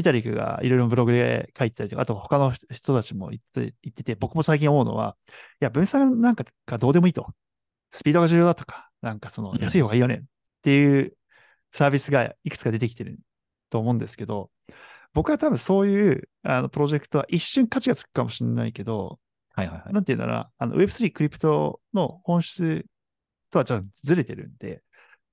[0.00, 7.26] ピタリクがいろいろブログで書いてたりとか、あと他の人たちも言って言ってて、僕も最近思うのは、いや、分散なんかがどうでもいいと。
[7.92, 10.22] スピードが重要だとか、なんかその安い方がいいよねっ
[10.62, 11.12] ていう
[11.72, 13.18] サービスがいくつか出てきてる
[13.68, 14.50] と思うんですけど、
[15.12, 19.18] 僕は多分そういうあのプロジェクトは一瞬価値がつくかもしれないけど、
[19.54, 19.92] はいはいはい。
[19.92, 22.86] なんていうんだろうな、あの Web3 クリプトの本質
[23.50, 24.82] とはちょっとずれてるんで、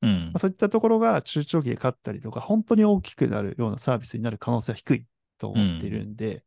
[0.02, 0.34] うん。
[0.38, 5.05] そういったところが中長期で勝ったりとか、本当に大きくなるようなサービスになる可能性は低い
[5.38, 6.43] と思っているんで、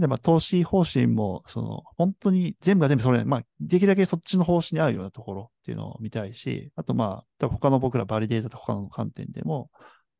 [0.00, 9.70] でまあ、投資方針も、その、本当に全部が全部それ、まあ、できるだけそっちの方針に合うようなところっていうのを見たいし、あとまあ、多分他の僕らバリデータと他の観点でも、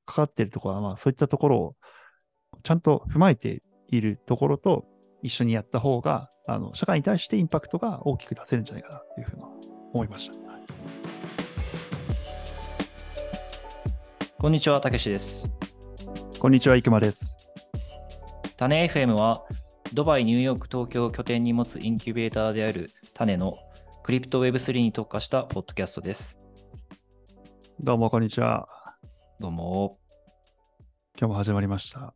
[0.05, 1.77] かかっているところは、まあ、そういったところを
[2.63, 4.85] ちゃんと踏まえているところと
[5.23, 9.43] 一緒にやった方が、あの、社会に対してインパクトが大きく出せるんじゃないかなというふうに
[9.93, 11.08] 思いました。
[14.41, 15.51] こんにちは、たけしです。
[16.39, 17.37] こんにちは、いくまです。
[18.57, 19.45] 種 FM は、
[19.93, 23.59] ドバイ、ニューヨーク、東京を拠点に持つインキュベーターである種の
[24.05, 26.41] クリプト Web3 に特化したポッドキャストです。
[27.81, 28.69] どうも、こんにちは。
[29.41, 29.99] どうも。
[31.19, 32.15] 今日も始まりました。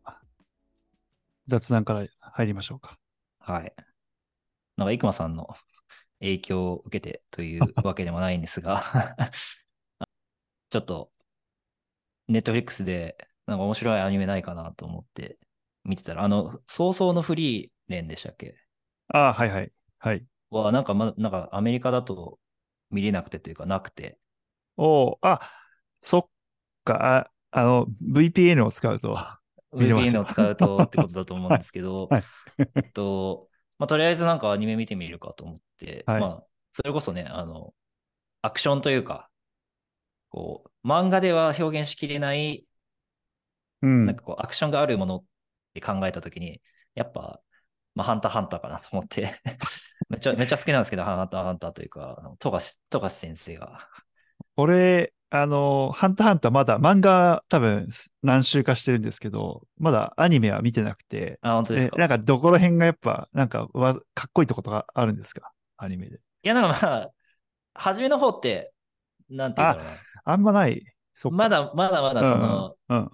[1.48, 3.01] 雑談から入りましょうか。
[3.41, 3.75] はい。
[4.77, 5.48] なんか、いくまさんの
[6.20, 9.17] 影響を受けてというわけでもないんですが、
[10.70, 11.12] ちょっと、
[12.33, 13.17] ネットフリックスで
[13.47, 15.39] なんか面白いアニメないかなと思って
[15.85, 18.57] 見てたら、あの、早々のフリーレンでしたっけ？
[19.09, 19.73] ああ、はいはい。
[19.99, 20.25] はい。
[20.51, 22.39] は、なんか、ま、なんかアメリカだと
[22.91, 24.19] 見れなくてというかなくて、
[24.77, 25.51] おお、あ、
[26.01, 26.29] そっ
[26.85, 29.19] か、ああの、VPN を使うと。
[29.73, 32.25] VPN を使うとってことだと思うんですけど、 はい
[32.75, 37.75] えっと、まあ、とりあえずなんかアニメ見てみるかと思って、はいまあ、それこそね、あの、
[38.43, 39.31] アクションというか、
[40.31, 42.67] こう、漫画では表現しきれない、
[43.83, 44.07] うん。
[44.07, 45.25] なんかこう、アクションがあるものっ
[45.75, 46.63] て考えたときに、
[46.95, 47.41] やっぱ、
[47.95, 49.41] まあ、ハンターハンターかなと思って、
[50.09, 53.89] めっちゃ、めっちゃ好きなんですけど、ハンターハンターというか、富樫、富樫先生が。
[54.57, 57.89] 俺、あの、ハンターハンターまだ漫画多分
[58.23, 65.53] 何週かしてるんですけど、まだアニメは見てなくて、あ、本当ですえかなんかどこら辺がやっぱ、なんかわかっこいいとことがあるんですか？
[65.79, 66.21] アニメで。
[66.42, 67.13] いや、なんかまあ、
[67.75, 68.73] 初めの方って、
[69.31, 69.92] なんていうんだろうな。
[70.25, 70.85] あんまない。
[71.31, 73.11] まだまだまだその、うんうんうん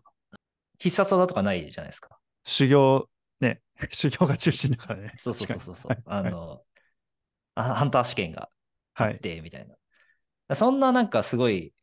[0.80, 2.20] 必殺技とかないじゃないですか。
[2.44, 3.08] 修行、
[3.40, 3.60] ね、
[3.90, 5.12] 修行が中心だからね。
[5.16, 5.94] そうそうそうそうそう。
[5.94, 6.62] 確かにあの、
[7.56, 8.48] あハンター試験が
[8.94, 9.14] あはい。
[9.14, 9.68] って、みたい
[10.48, 10.54] な。
[10.54, 11.74] そんななんかすごい、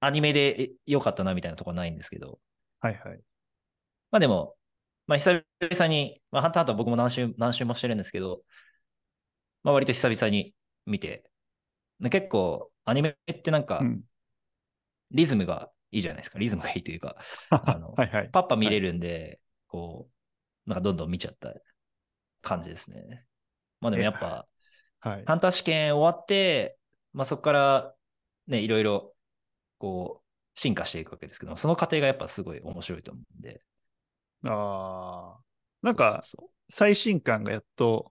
[0.00, 2.38] アニメでえ良かったなみたいなところないんですけど、
[2.80, 3.20] はいはい。
[4.10, 4.56] まあでも、
[5.06, 8.42] まあ久々に、まあハンターハンター僕も何週、何週もしてるんですけど、
[9.62, 10.54] まあ割と久々に
[10.86, 11.24] 見て、
[12.00, 14.04] で結構アニメってなんかうん。
[15.14, 16.38] リズムがいいじゃないですか。
[16.38, 17.16] リズムがいいというか、
[17.50, 18.28] あのはいはい。
[18.30, 20.10] パッパ見れるんで、こ
[20.66, 21.54] う、なんかどんどん見ちゃった
[22.42, 23.24] 感じですね。
[23.80, 24.46] まあでもやっぱ、
[25.00, 25.24] はい。
[25.24, 26.78] ハンター試験終わって、
[27.12, 27.94] まあそこから
[28.46, 29.14] ね、いろいろ、
[29.78, 33.62] こう、進化していくわけですけど、その過程がやっぱすごい面白いと思うんで。
[34.46, 35.40] ああ。
[35.82, 36.22] なんか、
[36.70, 38.10] 最新刊がやっと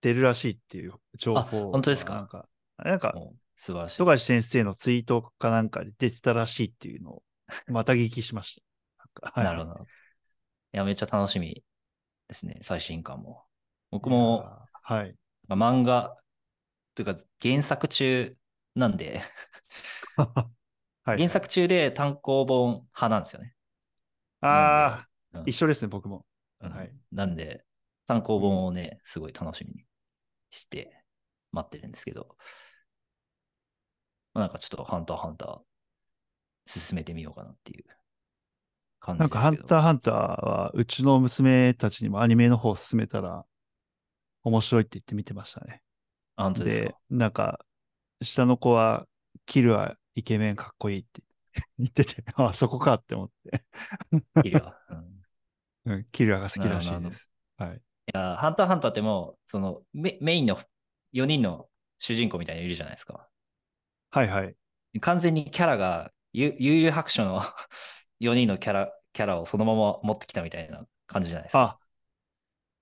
[0.00, 2.14] 出るらしいっていう情報あ本当ですか？
[2.14, 3.14] なんか、なんか
[3.58, 3.98] 素晴らしい。
[3.98, 7.22] 富樫先生のツイートかなんかで出てたらしいっていうのを、
[7.66, 8.62] また聞きしまし
[8.96, 9.02] た。
[9.26, 9.84] なんかなるほど。
[9.84, 9.86] い
[10.72, 11.64] や、めっちゃ楽しみ
[12.28, 13.44] ですね、最新刊も。
[13.90, 14.48] 僕も、
[14.82, 15.14] はい。
[15.48, 16.16] まあ漫画、
[16.94, 18.36] というか原作中
[18.74, 19.22] なんで、
[20.16, 21.16] はい。
[21.16, 23.54] 原作中で単行本派なんですよね。
[24.40, 26.24] ああ、うん一緒ですね、僕も。
[26.60, 27.64] うんはいなんで、
[28.06, 29.84] 単行本をね、すごい楽しみに
[30.50, 31.02] して
[31.52, 32.36] 待ってるんですけど、
[34.38, 35.58] まあなんかちょっとハンターハンター
[36.66, 37.84] 進めてみようかなっていう
[39.00, 39.62] 感じなんか、ですけど。
[39.62, 43.44] ハンターハンターは、うちの娘たちにもアニメの方を勧めたら、
[44.44, 45.82] 面白いって言って見てましたね。
[46.36, 46.94] あ本当ですか？
[47.10, 47.58] なんか、
[48.22, 49.06] 下の子は、
[49.46, 51.22] キルはイケメンかっこいいって
[51.78, 53.64] 言ってて、 あ、そこかって思って。
[54.42, 54.78] キルは。
[54.90, 55.18] うん
[55.86, 57.30] うん、キルアが好きらしいです。
[57.56, 57.76] はい。
[57.76, 57.80] い
[58.12, 60.60] や、ハンターハンターってもう、そのメメインの
[61.12, 61.66] 4人の
[61.98, 63.26] 主人公みたいにいるじゃないですか。
[64.10, 64.54] はいはい。
[65.00, 67.42] 完全にキャラが、ゆ悠々白書の
[68.20, 71.60] 4人のキャラ、キャラをそのまま持ってきたみたいな感じじゃないですか。
[71.60, 71.78] あ、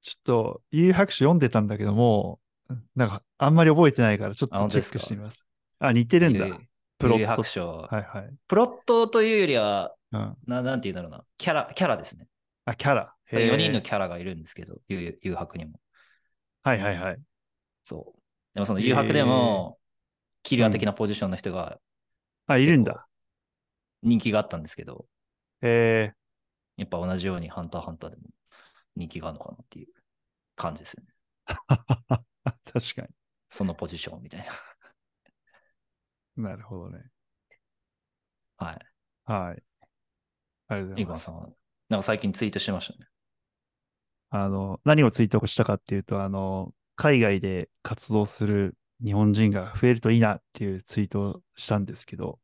[0.02, 2.40] ちょっと、有白書読んでたんだけども、
[2.94, 5.44] なんか、あんまり覚えてないから、ちょっとチェックしてみます。
[5.78, 6.50] あ、似てるんだ悠。
[6.50, 6.60] 々
[6.98, 8.34] プロット悠々白書、はいはい。
[8.48, 10.36] プロットというよりは、うん。
[10.46, 11.24] ななんて言うんだろうな。
[11.38, 12.26] キャラ、キャラですね。
[12.64, 13.14] あ、キャラ。
[13.26, 15.80] へー4人のキャラがいるんですけど、悠々誘白にも。
[16.62, 17.18] はいはいはい。
[17.84, 18.20] そう。
[18.54, 19.78] でもその誘白でも、
[20.46, 21.80] キルア的なポジションの人が
[22.46, 23.08] あ、いるんだ。
[24.02, 25.06] 人気があったんですけど、
[25.60, 26.14] へえ
[26.76, 28.22] やっぱ同じようにハンターハンターでも
[28.94, 29.88] 人気があるのかなっていう
[30.54, 31.10] 感じですよね。
[32.72, 33.08] 確か
[33.48, 34.40] そのポジションみたい
[36.36, 36.44] に。
[36.44, 37.10] なるほどね。
[38.60, 38.66] な。
[38.66, 38.78] はい。
[39.24, 39.62] はい。
[40.68, 41.00] ありがとうございます。
[41.00, 41.48] イグマさんは、
[41.88, 43.08] なんか最近ツイートしてましたね。
[44.30, 52.38] あの、何をツイートしたかっていうと、あの、海外で活動する日本人が増えるといいなっていうツイートをしたんですけど、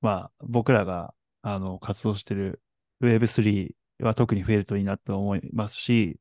[0.00, 2.60] まあ、僕らが、あの、活動してる
[3.00, 6.18] Web3 は特に増えるといいなと思いますし、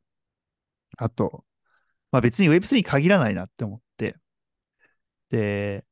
[0.97, 1.45] あと、
[2.11, 4.15] まあ別に Web3 に限らないなって思って、
[5.29, 5.85] で、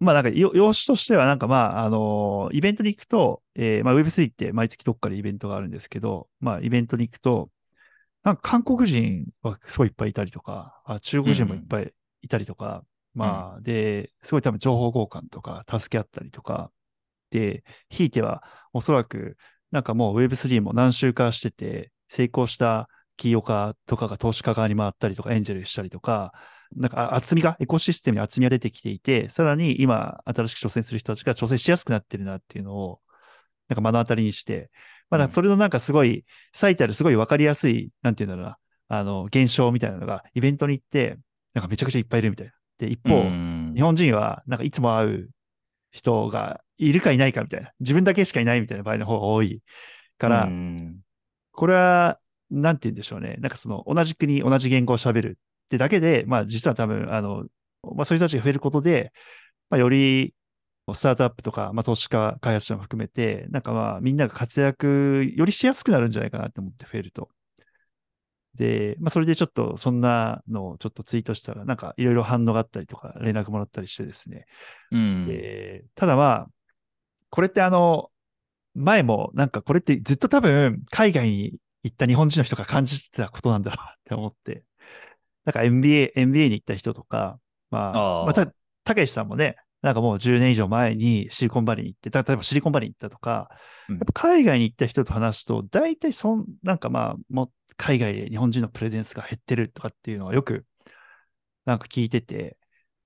[0.00, 7.50] まあなんかよ、様子としてはなんかまあ、あのイベントに行くと、えーまあ Web3 って毎月どっかでイベントがあるんですけど、まあイベントに行くと、
[8.24, 12.84] なんか韓国人はすごいいっぱいいたりとか、あ中国人もいっぱいいたりとか、
[13.14, 16.70] まあ、で、すごい多分情報交換とか助け合ったりとか、
[17.30, 18.42] で、ひいては
[18.72, 19.36] おそらく
[19.70, 26.32] なんかもう Web3 も何週間してて、成功した企業家とかが投資家側に回ったりとか、エンジェルしたりとか、
[26.74, 33.00] なんかあ厚みが、エコシステムに厚みが出てきていて、さらに今、新しく挑戦する人たちが挑戦しやすくなってるなっていうのを、
[33.68, 34.70] なんか目の当たりにして、
[35.10, 38.58] まあ、それのなんかすごい、最たるすごいわかりやすい、なんていうんだろうな、
[38.88, 41.18] あの、現象みたいなのが、イベントに行って、
[41.56, 42.52] なんかめちゃくちゃいっぱいいるみたいな。
[42.76, 45.30] で、一方、うん日本人は、なんかいつも会う
[45.90, 47.70] 人がいるかいないかみたいな。
[47.80, 49.62] 自分だけしかいないみたいな場合の方が多い
[50.18, 51.00] から、うん
[51.52, 52.18] これは、
[52.50, 53.36] なんて言うんでしょうね。
[53.38, 57.46] なんかその、同じ国、同じ言語を喋るってだけで、まあ実は多分、あの、
[57.82, 59.14] まあそういう人たちが増えることで、
[59.70, 60.34] まあより、
[60.92, 67.30] スタートアップとか、まあ投資家、開発者も含めて、なんかまあみんなが活躍よりしやすくなるんじゃないかなって思って増えると。
[68.56, 74.46] で、まあそれでちょっとそんなのをちょっとツイートしたら、なんかいろいろ反応があったりとか、連絡もらったりしてですね。
[74.90, 75.26] うん。
[75.26, 76.48] でただまあ、
[77.30, 78.10] これってあの、
[78.74, 84.64] 前もなんかこれってずっと多分海外に行った日本人の人が感じてたことなんだろうって思って、
[85.44, 87.38] なんか MBA、MBA に行った人とか、
[87.70, 88.52] まあ、あーまた、
[88.84, 93.48] たけしさんもね、なんかもう10年以上前にシリコンバレーに行って、た例えばシリコンバレーに行ったとか、
[93.88, 100.66] うんやっぱ海外に行った人と話すと、大体そん、なんかまあ、もう海外で日本人のプレゼンスが減ってるとかっていうのはよく、
[101.64, 102.56] なんか聞いてて、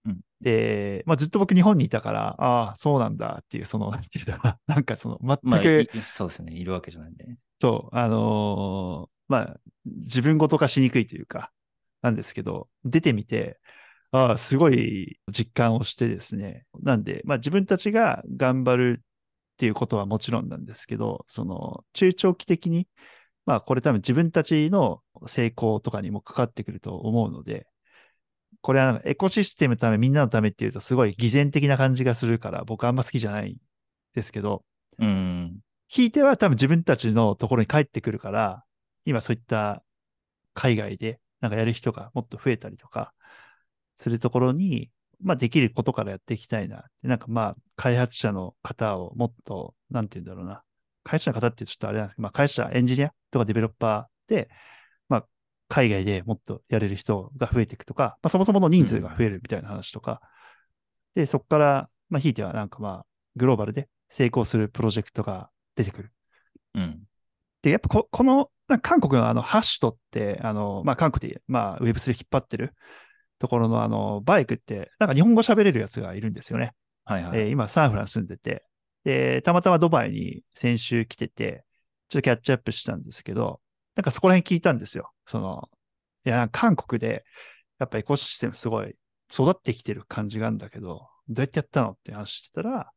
[0.06, 6.54] うんで、まあずっと僕日本にいたから、ああ、そうなんだっていう、その、なんていうんだろうな なんかその、全く、まあ、いそうですね。
[6.54, 7.26] いるわけじゃないんで。
[7.58, 11.52] そう、あのーまあ、自分ごと化しにくいというか、
[12.02, 13.58] なんですけど、出てみて、
[14.12, 16.64] ああ、すごい実感をしてですね。
[16.82, 19.04] なんで、まあ自分たちが頑張るっ
[19.56, 22.88] ていうことはもちろんなんですけど、その中長期的に、
[23.46, 27.66] まあこれ多分自分たちの成功とかにもかかってくると思うので、
[28.62, 33.56] これはエコシステムのため、みんなのためっていうとすごい偽善的な感じがするから、僕あんま好きじゃないん
[34.14, 34.64] ですけど、
[34.98, 35.60] うん。
[35.88, 38.64] ひいては多分自分たちのところに帰ってくるから、
[39.04, 39.82] 今そういった
[40.54, 43.12] 海外でなんかやる人がもっと増えたりとか
[44.00, 44.90] するところに、
[45.22, 46.84] まあできることからやっていきたいな。
[47.02, 50.62] なんかまあ開発者の方をもっと、なんて言うんだろうな。
[51.04, 54.48] 開発者の方ってちょっとあれなんですけど、まあ開発者、エンジニアとかデベロッパーで、
[55.10, 55.26] まあ
[55.68, 60.22] 海外でもっとやれる人が増えていくとか、まあそもそもの人数が増えるみたいな話とか、
[61.14, 63.06] で、そこから、まあひいてはなんかまあ
[63.36, 66.12] グローバルで成功するプロジェクトが出てくる。
[66.74, 67.02] うん。
[67.60, 68.50] で、やっぱここの、
[68.80, 72.74] 韓国のあの、ハッシュトって、あの、まあ、韓国で、まあ、Web3 引っ張ってる
[73.40, 76.72] ところのあの、バイクって、なんか日本語喋れるやつがいるんですよね。
[77.04, 77.40] はいはい。
[77.40, 78.62] えー今、サンフラン住んでて、
[79.02, 81.64] で、たまたまドバイに先週来てて、
[82.10, 83.60] ちょっとキャッチアップしたんですけど、
[83.96, 85.10] なんかそこら辺聞いたんですよ。
[85.26, 85.70] その、
[86.26, 87.24] いや、韓国で、
[87.78, 88.94] やっぱエコシステムすごい
[89.32, 92.90] 育ってきてる感じがあるんだけど、どうやってやったのって話してたら、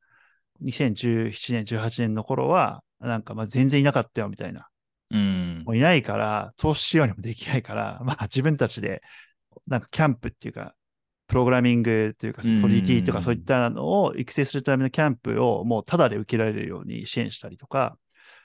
[0.59, 4.67] 2017年、18年の頃は、なんかまあ全然いなかったよみたいな。
[5.11, 5.73] うんも。
[5.73, 9.01] ういないから、投資しようにもできないから、まあ自分たちで、
[9.67, 10.75] なんかキャンプっていうか、
[11.27, 17.97] プログラミングというか、うんソリティとかそういったのを育成するためのキャンプをもうタダで受けられるように支援したりとか、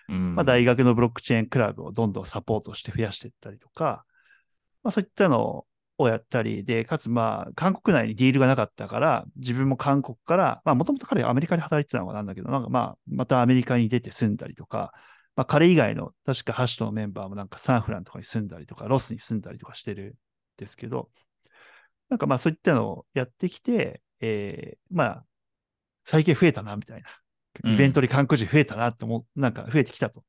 [0.08, 0.34] うん。
[0.34, 4.04] まあ大学のブロックチェーンクラブをどんどんサポートして増やしていったりとか、
[4.82, 5.66] まあそういったの
[5.98, 14.92] をやったり、で、かつまあ韓国内にディールがなかったから、自分も韓国から、まあもともと彼はアメリカで働いてたのがなんだけど、なんかまあまたアメリカに出て住んだりとか、
[15.36, 20.14] まあ彼以外の確かハッシュトのメンバーもなんかサンフランとかに住んだりとか、ロスに住んだりとかしてるん
[20.58, 21.08] ですけど、
[22.10, 25.24] なんかまあそういったのをやってきて、えー、まあ
[26.04, 27.08] 最近増えたなみたいな。
[27.08, 27.18] うん
[27.64, 30.22] イベントに韓国人増えたなって思う、なんか増えてきたと。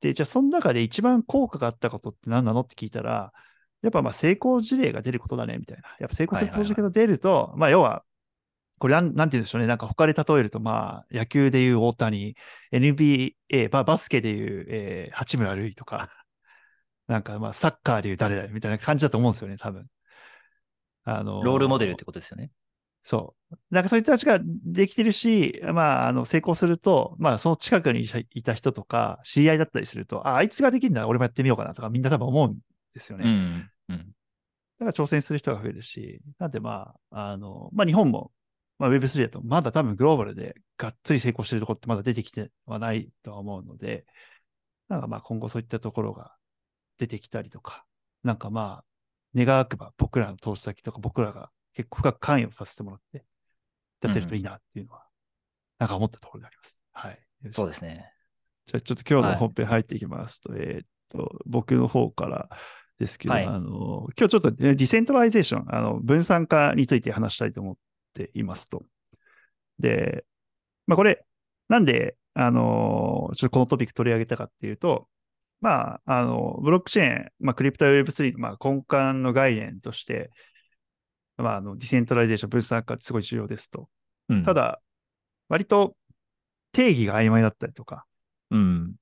[0.00, 3.32] で、じゃあその中で一番効果があったことって何なのって聞いたら、
[3.82, 5.84] やっぱまあ成功事例が出ることだねみたいな。
[6.00, 8.02] やっぱ成功するプロジェクトが出ると、まあ要は、
[8.78, 9.66] これなん、なんて言うんでしょうね。
[9.66, 12.34] なんか他で例えると、まあ、野球でいう大谷、
[12.72, 16.08] NBA、ババスケでいう、えー、八村塁とか、
[17.10, 19.86] なんかまあ、サッカーでいう誰だよみたいな感じだと思うんですよね、多分。
[21.02, 22.52] あのー、ロールモデルってことですよね。
[23.02, 23.56] そう。
[23.72, 32.58] なんかそういう人たちができてるし、まあ、あの、成功すると、まあ、その近くにいた人とか、知り合いだったりすると、あ、あいつができるんだ、俺もやってみようかなとか、みんな多分思うん
[32.94, 33.24] ですよね。
[33.26, 33.70] うん。
[33.88, 33.98] うん。
[33.98, 38.30] だから挑戦する人が増えるし、なんでまあ、あの、まあ日本も、
[38.78, 44.06] まあ Web3 だと、まだ多分グローバルでがっつり成功してるところってまだ出てきてはないとは思うので、
[44.88, 46.36] なんかまあ今後そういったところが
[47.00, 47.86] 出てきたりとか、
[48.22, 48.84] なんかまあ、
[49.34, 53.24] 願わくば僕らの投資先とか僕らが結構深く関与させてもらって
[54.02, 55.06] 出せるといいなっていうのは、
[55.78, 56.82] なんか思ったところであります。
[56.92, 57.18] はい。
[57.50, 58.12] そうですね。
[58.66, 62.50] じゃあちょっと今日の本編入っていきますと、はい、えっと、僕の方から
[62.98, 67.76] ですけど、はい、あの、今日ちょっと、 decentralization、あの、分散化について話したいと思っ
[68.12, 68.84] ていますと。
[69.78, 70.26] で、
[70.86, 71.24] まあこれ、
[71.68, 75.08] なんで、あの、ちょっとこのトピック取り上げたかっていうと、
[75.60, 80.30] まあ、あの、ブロックチェーン、まあ、クリプト Web3 の、まあ、根幹の概念として、
[81.36, 83.88] まあ、あの、 decentralization、分散化ってすごい重要ですと。
[84.28, 84.80] うん、ただ、
[85.48, 85.96] 割と
[86.72, 88.04] 定義が曖昧だったりとか、
[88.50, 88.94] うん。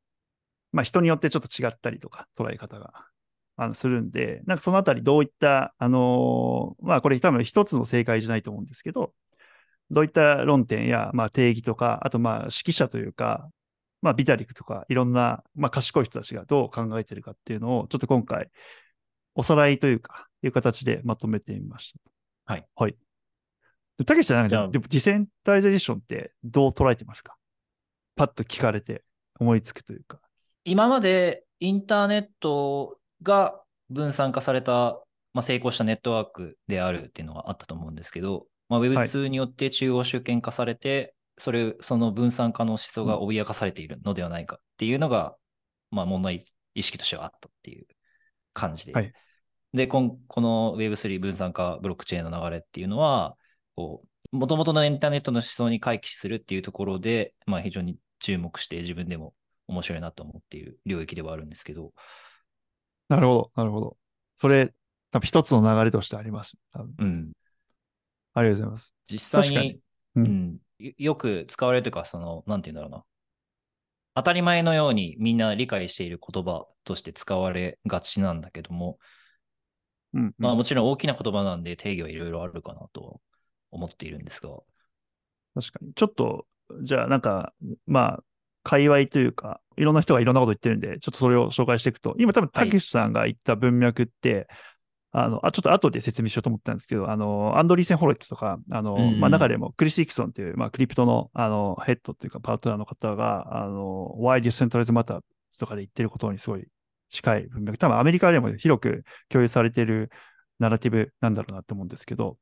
[0.73, 2.93] まあ、人によってちょっと違ったりとか、捉え方が。
[3.61, 9.13] あのするんで、なんかそのあたりどういった、あのー、まあこれ多分一つの正解じゃないと思うんですけど、
[9.91, 13.51] どういった論点や、まあ、定義とか、あとまあ識者というか、
[14.03, 18.51] まあビタリックとかいろんな、まあ賢い人たちがどう考えてるかっていうのを、ちょっと今回、
[19.35, 21.93] おさらいというか、いう形でまとめてみまし
[22.47, 22.53] た。
[22.53, 22.67] はい。
[22.77, 22.97] はい。
[24.07, 27.37] たけしさん、でもディセンタリゼーションってどう捉えてますか？
[28.15, 29.03] パッと聞かれて
[29.41, 30.21] 思いつくというか。
[30.65, 35.01] 今までインターネットが分散化された、
[35.35, 45.37] まあ、成功したネットワークであるっていうのがあったと思うんですけど、まあ、Web2 によって中央集権化されて、はい、それ、その分散化の思想が脅かされているのではないかっていうのが、
[45.93, 47.87] うん、まあ問題意識としてはあったっていう
[48.53, 48.93] 感じで。
[48.93, 49.13] はい、
[49.73, 53.37] でこ、この Web3 分散化ブロックチェーンの流れっていうのは、
[53.77, 54.03] こ
[54.33, 59.35] う、もともとのインターネットの思想に回帰するっていうところで、まあ非常に注目して自分でも
[59.69, 61.93] 面白いなと思っている領域ではあるんですけど、
[63.09, 63.97] なるほど、なるほど。
[64.37, 64.73] それ、
[65.11, 66.57] 多分一つの流れとしてあります。
[66.99, 67.33] うん。
[68.35, 68.93] ありがとうございます。
[69.11, 69.81] 実際に、に
[70.17, 73.05] うん、うん、よく使われるというか、その、なんて言うんだろうな。
[74.15, 78.99] 当たり前のようにみんな理解している言葉として使われがちなんだけども、
[80.13, 83.21] うん、うん、まあもちろん大きな言葉なんで定義はいろいろあるかなと
[83.71, 84.51] 思っているんですが。
[85.55, 85.95] 確かに。
[85.95, 86.47] ちょっと、
[86.83, 87.53] じゃあなんか、
[87.87, 88.25] まあ、
[88.65, 94.47] 界隈というか、いろんな人がいろんなこと言ってるんで、ちょっとそれを紹介していくと、今多分、たけしさんが言った文脈って、はい、
[95.25, 105.21] あの、あ、ちょっと後で説明しようと思ったんですけど、あの、アンドリーセン・ホロイッツとか、あの、うんうん、まあ、中でもクリス・イクソンという、まあ、クリプトの、あの、ヘッドというか、パートナーの方が、あの、Why Decentralized Matter
[105.59, 106.67] とかで言ってることにすごい
[107.09, 110.11] 近い文脈、多分アメリカでも広く共有されている
[110.59, 112.37] ナラティブなんだろうなと思うんですけど、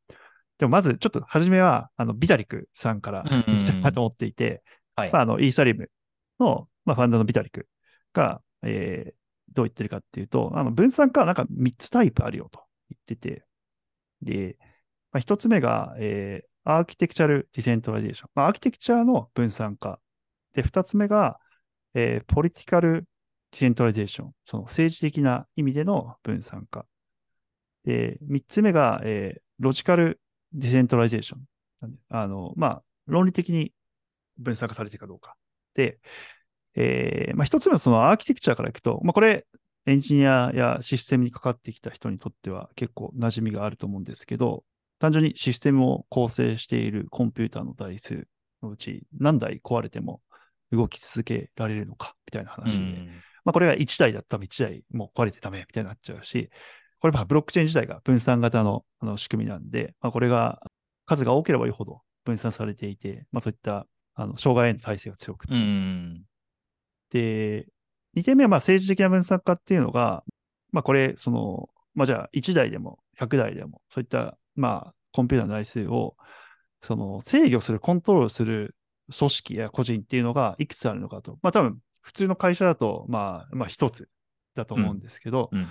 [0.59, 4.63] でもまずちょっと初めは、あの、ビタリクさんからいきたいなと思っていて、
[4.95, 5.91] はい、まあ、あの、イーサリム
[6.41, 7.69] の、まあ、ファンドのビタリク
[8.13, 13.45] が、えー、どう言ってるかっていうと、あの分散化はなんか3つタイプあるよと言ってて、
[14.23, 14.57] で、
[15.13, 18.31] まあ、1つ目が、えー、 architectural decentralization。
[18.35, 20.01] まあ、アーキテクチャの分散化。
[20.55, 21.39] で、2つ目が、
[21.95, 23.07] えー、 political
[23.53, 24.33] decentralization。
[24.45, 26.87] その政治的な意味での分散化。
[27.85, 30.21] で、3つ目が、えー、 logical
[30.53, 31.95] decentralization。
[32.09, 33.73] あの、まあ、論理的に
[34.39, 35.37] 分散化されているかどうか。
[35.75, 35.99] で、
[36.75, 39.47] えー、まあ、一つ目のそのアーキテクチャからいくと、まあ、これ、
[39.87, 44.65] エンジニアやシステムにかかってきた人にとっては結構馴染みがあると思うんですけど、
[44.99, 48.27] 単純にシステムを構成しているコンピューターの台数
[48.63, 50.21] のうち何台壊れても
[50.73, 52.79] 動き続けられるのかみたいな話で、
[53.45, 56.51] まあ、これが1台だったら1台もう壊れてダメみたいになっちゃうし、
[57.01, 60.61] これはブロックチェーン自体が分散型のあの仕組みなんで、まあ、これが
[61.05, 65.55] 数が多ければいいほど分散されていて、まあ、そういったあの障害への耐性が強くて。
[67.11, 67.69] で、
[68.17, 70.25] 2点目はまあ政治的な分散化っていうのが、
[70.73, 76.17] まあこれ、その、まあじゃあ1台でも100台でも、そういったまあコンピューターの台数を、
[76.83, 78.75] その制御する、コントロールする
[79.17, 81.39] 組織や個人っていうのがいくつあるのかと。
[81.43, 84.09] まあ多分、普通の会社だと、まあ、まあ一つ
[84.55, 85.69] だと思うんですけど、うんうん、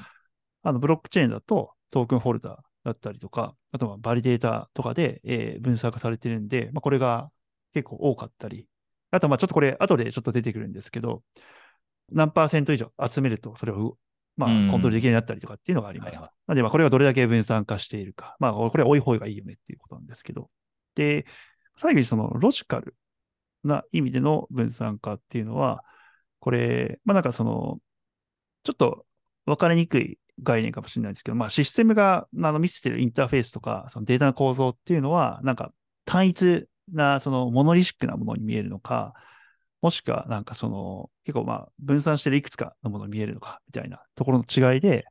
[0.63, 7.29] あのブロックチェーンだとトークンホルダーだったりとか、あとはバリデータとかで、えー、分散化されてるんで、まあ、これが
[7.73, 8.67] 結構多かったり、
[9.11, 11.21] あと、まあちょっとこれ、後でちょっと出てくるんですけど、
[12.11, 13.97] 何パーセント以上集めると、それを、
[14.37, 16.19] まあ、コントロールできるようになったりとかっていうのがあります。
[16.19, 18.35] なので、まあ、これがどれだけ分散化しているか。
[18.39, 20.49] まあ、これは多い方がいいよねっていうことなんですけど。
[20.95, 21.25] で、
[21.77, 22.95] 最後にそのロジカル
[23.63, 25.83] な意味での分散化っていうのは、
[26.39, 27.79] これ、まあなんかその、
[28.63, 29.05] ちょっと
[29.45, 35.71] 分かりにくい概念かもしれないですけど、まあシステムがあの見せてるインターフェースとか、そのデータの構造っていうのは、なんか
[36.05, 39.13] 単一な、そのモノリシックなものに見えるのか、
[39.85, 45.05] もしくはなんかその、結構まあ分散してるいくつかのものに見えるのか、みたいなところの違いで、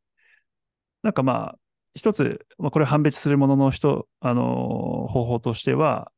[1.04, 1.58] なんかまあ、
[1.94, 6.10] 一つ、まあ、これ判別するものの人、あのー方法としては、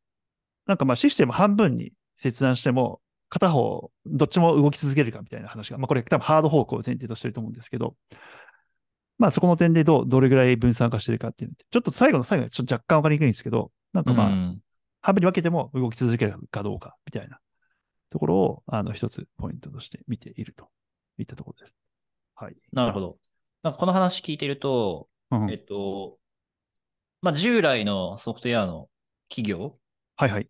[0.65, 7.95] なんかまあシステム半分に切断しても、片方、どっちも動き続けるかみたいな話が、まあこれ多分ハード方向を前提としてると思うんですけど、
[9.19, 14.63] まあそこの点でどう、どれぐらい分散化してるかっていうのちょっと最後の最後にちょっと若干わかりにくいんですけど、なんかまあ、うん。
[15.03, 17.39] 半分に分けても動き続けるかどうかみたいな
[18.11, 20.69] ところを、あの、一つポイントとして見ていると
[21.19, 21.75] いったところです。
[22.35, 22.57] はい。
[22.73, 23.19] なるほど。
[23.63, 26.19] なんかこの話聞いてると、うんえっと、
[27.21, 28.89] まあ、従来のソフトウェアの
[29.29, 29.79] 企業
[30.17, 30.49] はいはい。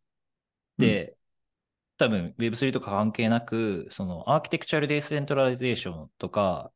[0.78, 1.16] で、
[1.96, 6.70] 多分 Web3 とか関係なく、そのアーキテクチャルデーセントラリゼーションとか、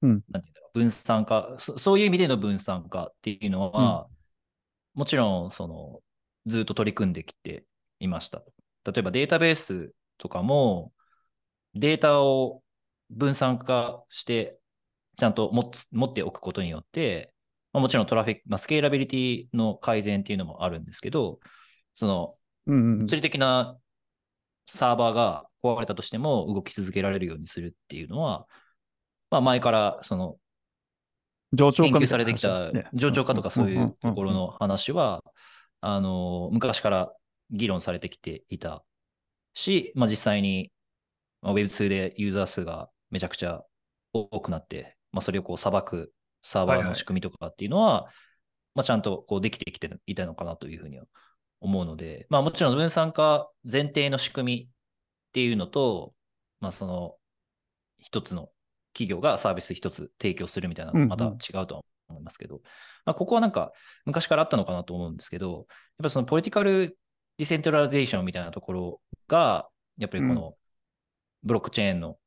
[0.00, 4.08] うんなんていうんだろう分散化そ、そういう意味での分散化っていうのは、
[4.94, 6.00] もちろん、その、
[6.46, 7.64] ずっと取り組んできて
[8.00, 8.42] いました。
[8.84, 10.92] 例えばデータベースとかも、
[11.74, 12.62] データを
[13.10, 14.58] 分散化して、
[15.16, 17.32] ちゃんと持つ持っておくことによって、
[17.72, 21.40] まあ、もちろんトラフィック、まあ、スケーラビリティの改善っていうのもあるんですけど、
[21.94, 22.34] その、
[22.66, 23.78] 物理的な
[24.66, 28.46] サーバーが壊れたとしても動き続けられるようにするっていうのは、
[29.30, 30.36] まあ、前からその
[31.52, 34.32] 上長研究されてきた上長化とかそういうところ。
[34.32, 35.24] の話は、
[35.80, 37.12] あの、昔から
[37.50, 38.84] 議論されてきていた
[39.58, 40.70] し、まあ、実際に
[41.42, 43.62] まあ Web2 でユーザー数がめちゃくちゃ
[44.12, 46.12] 多くなって、まあ、それをこう裁く
[46.42, 48.06] サーバーの仕組みとかっていうのは、
[48.74, 51.04] まあ、ちゃんとこうできてきていたのかなというふうには
[51.60, 54.68] 思うので、まあ、もちろん分散化前提の仕組みっ
[55.32, 56.14] ていうのと、
[56.60, 57.16] まあ、その
[57.98, 58.50] 一つの
[58.92, 61.32] 企業がサービス一つ提供するみたいなのはまたうん。
[61.32, 62.60] うん違うとは思いますけど、
[63.04, 63.72] まあ、ここはなんか
[64.06, 65.64] 昔からあったのかなと思うんですけど、やっ
[65.98, 66.96] ぱりそのポリティカル
[67.38, 70.54] ディセントラリゼーションみたいなところが、やっぱりこの
[71.44, 72.18] ブロックチェーンの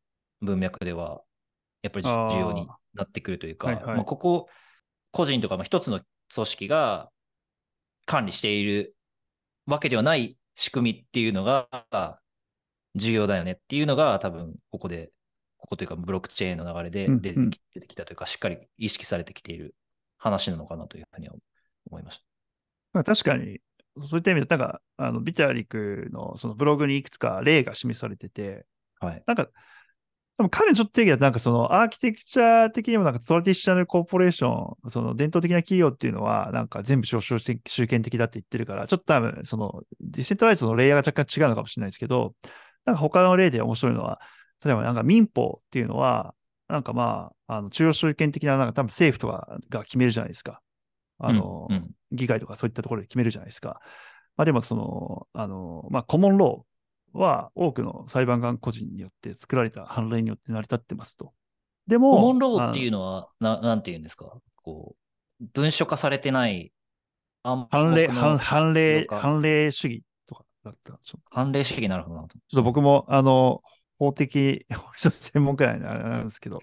[0.42, 1.22] 文脈では、
[1.82, 3.86] やっぱり重要になってくるというか、はいはい。
[3.96, 4.48] まあ、ここ、
[5.12, 6.02] 個人とかまあ一つの
[6.34, 7.12] 組織が
[8.06, 8.96] 管理している
[9.66, 11.68] わけではない仕組みっていうのが
[12.96, 15.12] 重要だよねっていうのが多分ここで、
[15.58, 19.76] ここというかブロックチェーンの流れでうん出てき出てきたというか、しっかり意識されてきている
[20.18, 21.36] 話なのかなというふうには
[21.90, 22.22] 思いまし
[22.94, 23.60] まあ、確かに、
[23.96, 28.66] そういった意味で、なんか、あのビタリクのそのブログにいくつか例が示されてて、
[29.00, 29.08] た。
[29.08, 29.24] はい。
[29.26, 29.50] なんか、
[30.38, 42.34] 多分彼のちょっと定義だと、なんかそのアーキテクチャ的にもなんかトラディショナルコーポレーション、その伝統的な企業っていうのは、なんか全部少々集権的だって言ってるから、ちょっと多分そのディセントライズのレイヤーが若干違うのかもしれないですけど、
[42.86, 44.20] なんか他の例で面白いのは、
[44.64, 46.34] 例えばなんか民法っていうのは、
[46.68, 50.62] なんかまあ、あの中央集権的な、なんか多分政府とかが決めるじゃないですか。
[51.26, 53.80] あの、うんうん議会とかそういったところで決めるじゃないですか。
[54.36, 61.32] まあでもその、あの、まあコモンローは多くの裁判官個人によって作られた判例によって成り立ってますと。
[61.88, 64.42] でも、コモンローっていうののは、ななんていうんですか？
[64.58, 64.98] こ
[65.40, 66.74] う、文書化されてない
[67.44, 71.00] 暗判例、判判例、判例主義とかだった。
[71.30, 72.30] 判例主義なるほどなと。
[72.30, 73.62] ちょっと僕も、あの、
[73.98, 76.60] 法的、法律の専門家なんですけど、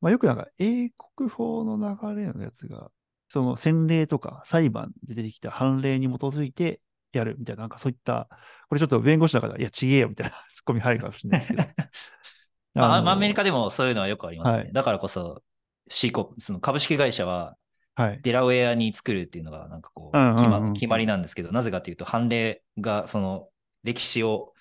[0.00, 2.90] まあ、よくなんか英国法の流れのやつが、
[3.34, 6.80] その先例とか裁判で出てきた判例に基づいて
[7.12, 8.28] やるみたいな、なんかそういった、
[8.68, 11.68] これちょっと弁護士の方、いや、ちげえよみたいな ツッコミ入るかもしれないですけど。
[12.74, 14.58] まあ、のアメリカでもそういうのはよくありますね。
[14.58, 15.42] はいだからこそ、
[15.88, 17.56] C コその株式会社は
[17.96, 18.20] はい。
[18.22, 23.48] デラウェアに作るっていうのがなんかこう決ま決まりなんですけど、なぜかというと判例がその
[23.82, 24.52] 歴史を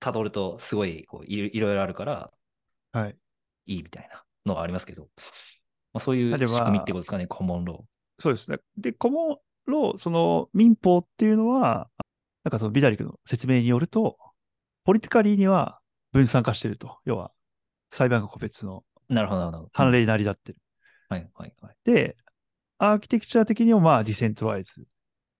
[0.00, 2.30] たどるとすごいこういろいろいろあるから
[2.92, 3.16] はい。
[3.66, 5.08] いいみたいなのがありますけど、
[5.92, 7.84] まあ、そういう仕組みってことですかね、コモンロ
[8.18, 8.58] そうですね。
[8.76, 11.88] で、コモンロー、その民法っていうのは、
[12.44, 14.16] なんかそのビダリクの説明によると、
[14.84, 15.80] ポリティカリーには
[16.12, 16.98] 分散化してると。
[17.04, 17.32] 要は、
[17.92, 19.14] 裁判官個別のー。
[19.14, 19.70] なるほど、なるほど。
[19.72, 20.58] 判例に成り立ってる。
[21.08, 21.76] はいはいはい。
[21.84, 22.16] で、
[22.78, 24.86] アーキテクチャ的にもまあ decentralize。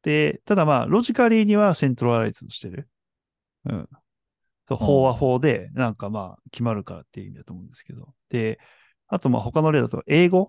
[0.02, 2.88] で、ただまあ logically には centralize をしてる。
[3.64, 3.88] うん。
[4.68, 8.14] そう法は法で、なんかまあ決まるからっていう意味だと思うんですけど。
[8.28, 8.58] で、
[9.08, 10.46] あとまあ他の例だと英語っ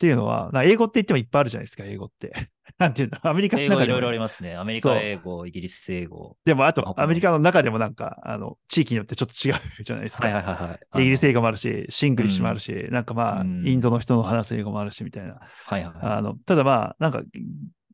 [0.00, 2.32] ていうのは、な英語って言ってもいっぱいあるじゃないですか、英語って。
[2.78, 4.56] なんていうんだ、アメリカの中でも英語いろいろありますね。
[4.56, 6.38] アメリカ英語、イギリス英語。
[6.46, 10.28] でもあとアメリカの中でもなんか、あの、地域によってちょっと違うじゃないですか。
[10.28, 11.02] はいはいはいはい。
[11.02, 11.40] イギリス英語。
[11.40, 15.38] 語もあるし、シングリッシュもあるし、なんかまあ、うんインドの人の話す英語もあるしみたいな。
[15.66, 16.18] はいはいはい。
[16.18, 17.22] あの、ただまあ、なんか、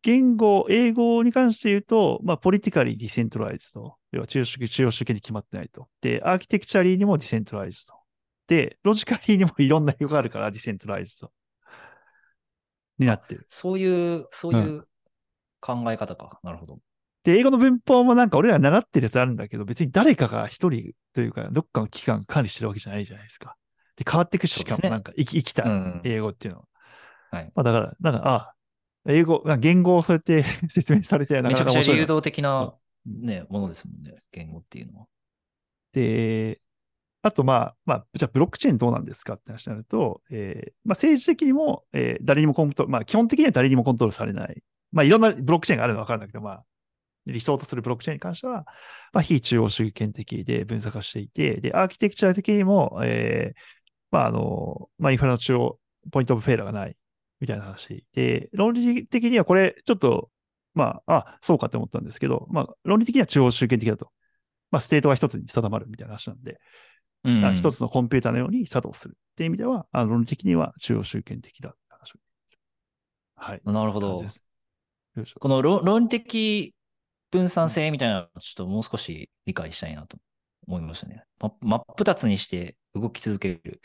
[0.03, 5.89] 言語、英語に関して言うと、まあ、ポリティカリーディセントライズと、要は中央主義、中央主義に決まってないと。
[6.01, 7.96] で、アーキテクチャリーにもディセントライズと。
[8.47, 11.33] で、ロジカリーにもいろんな英語があるからディセントライズと。
[12.99, 13.45] になってる。
[13.49, 14.87] そういう、そういう
[15.61, 16.41] 考え方か。
[16.43, 16.79] なるほど。
[17.25, 23.57] で、英語の文法もなんか俺ら習ってるやつあるんだけど、別に誰かが一人というか、どっかの機関管理してるわけじゃないじゃないですか。
[23.97, 26.67] で、変わっていくし、しかもなんか生き生きたうん英語っていうのは。
[27.33, 28.55] はいまあだから、なんか、あ、
[29.09, 32.75] 英語、言語をそうやって 説明されて、なめちゃくちゃかなか面白いな流動的な、
[33.07, 34.15] うんね、ものですもんね。
[34.33, 35.07] 言語っていうのは。
[35.93, 36.61] で、
[37.27, 44.63] あとまあ、まあ、じゃあブロックチェーンどうなんですかって話になると、えーまあ政治的にも、えー誰にもコントロール、まあ基本的には誰にもコントロールされない。
[44.93, 46.65] まあいろんなブロックチェーンがあるのはわかるんだけど、まあ、
[47.27, 48.65] 理想とするブロックチェーンに関しては、
[49.13, 53.59] まあ非中央集権的で分散化していて、で、アーキテクチャ的にも、えー
[54.13, 55.81] まああの、まあインフラの中央、
[56.13, 56.97] point of failure がない、
[57.41, 58.05] みたいな話。
[58.15, 60.31] で、論理的にはこれ、ちょっと、
[60.75, 64.13] まあ、あ、そうかって思ったんですけど、まあ、論理的には中央集権的だと。
[64.71, 66.59] まあ、ステートが一つに定まるみたいな話なんで、
[67.27, 72.19] うんあ一つのコンピューターのように作動するっていう意味では、あ論理的には中央集権的だって話を
[73.37, 73.61] はい。
[73.65, 74.25] なるほど
[75.41, 76.75] この論論理的
[77.31, 80.19] 分散性みたいなのをちょっともう少し理解したいなと
[80.67, 81.25] 思いましたね。
[81.39, 83.81] ま真っ二つにして動き続ける。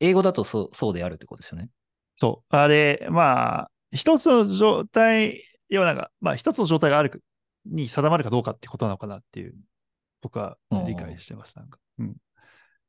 [0.00, 1.70] 英語だとそうそうであるってことですよね。
[2.16, 2.56] そう。
[2.56, 7.22] あれ、まあ、一つの状態、要はなんか、まあ、一つの状態がある
[7.64, 9.54] に定まるかどうかってことなのかなっていう、
[10.20, 11.56] 僕は理解してます。
[11.56, 11.78] なんか。
[11.98, 12.16] うん。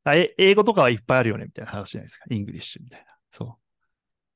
[0.05, 2.25] あえ英語とかはいっぱいあるよね、みたいな話じゃないですか。
[2.29, 3.07] English みたいな。
[3.31, 3.57] そ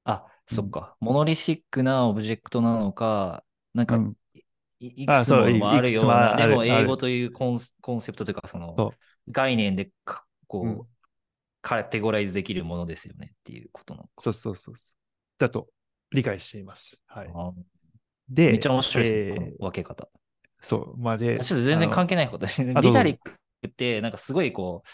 [0.04, 0.96] あ、うんそっか。
[1.00, 3.90] モノリシックなオブジェクトなのか、なんう。
[3.90, 4.16] か、うん。
[4.82, 8.94] いいあくつももあるような、でも英語というコンスコンセプトというか、その
[9.30, 10.82] 概念でかこう、うん
[11.62, 14.10] カテゴライズできるものですよねっていうことなのか。
[14.22, 14.96] そうそうそうそう。
[15.38, 15.68] だと
[16.12, 17.00] 理解しています。
[17.06, 17.32] はい。
[17.36, 17.52] あ
[18.30, 20.08] で、めっちゃ面白いですね、えー分け方。
[20.62, 20.98] そう。
[20.98, 22.74] まあ、で、ちょっと全然関係ないことですね。
[22.74, 23.32] タリック
[23.68, 24.90] って、なんかすごいこう、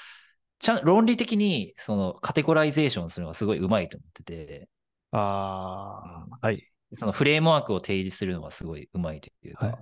[0.66, 4.68] ちゃん論理的にそのカテゴライゼーションするのがすごいうまいと思ってて、
[5.12, 6.68] ああ、はい。
[6.94, 9.76] そのフレームワークを提示するのがすごいうまいというか、はい。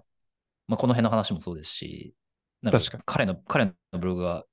[0.67, 2.13] まあこの辺の話もそうですし、
[2.61, 3.03] なんか確かに。
[3.05, 4.43] 彼の彼のブログが、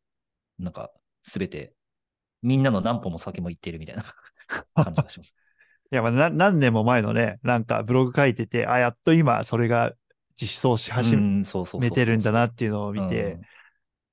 [0.60, 0.92] なんか
[1.24, 1.74] すべて、
[2.42, 4.14] みんなの何歩も先も行ってるみたいな。
[4.84, 5.34] 感じがします。
[5.90, 9.94] いや、まあ、な何年も前のね、なんかブログ書いてて、あ、やっと今、それが
[10.40, 13.40] 実装し始めてるんだなっていうのを見て、うん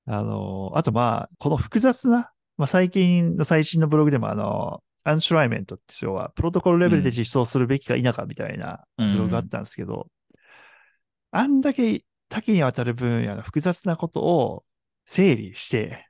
[0.08, 10.08] あの、あとまあ、この複雑な、まあ、最近の最新のブログでも、あの、アンシュライメントって要は、プロトコルレベルで実装するべきか否かみたいなうんブログがあったんですけど、
[11.30, 14.64] あんだけ多岐にわたる分野の複雑なことを
[15.04, 16.06] 整理して、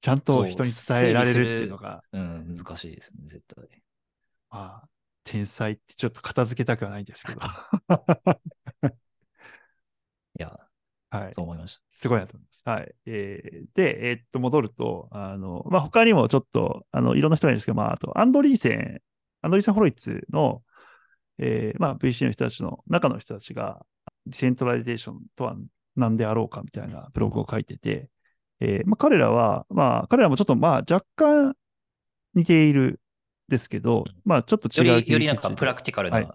[0.00, 3.82] ちゃんと人に伝えられるっていうのが、うん、難しいですよね、絶対。
[4.50, 4.88] まあ、
[5.24, 7.40] 天才ってちょっと片付けたくはないんですけど、
[10.38, 10.58] いや、
[11.10, 11.32] はい。
[11.32, 11.82] そう思いました。
[11.90, 12.53] すごいなと思います。
[12.64, 12.94] はい。
[13.06, 19.00] えーで、えーっと、戻ると、あの、まあ、他にもちょっと、あの、いろんな人がいるんですけど、まあ、あと、アンドリーセン、
[19.42, 20.62] アンドリーセン・ホロイッツの、
[21.38, 23.84] えーまあ、VC の人たちの中の人たちが、
[24.26, 25.56] ディセントラリゼーションとは
[25.96, 28.08] 何であろうかみたいなブログを書いてて、
[28.60, 31.54] えーまあ、彼らは、まあ、彼らもちょっと、まあ、若干
[32.34, 33.00] 似ている
[33.48, 36.28] ですけど、まあ、ちょっと違うより、よりなんかプラクティカルな、はい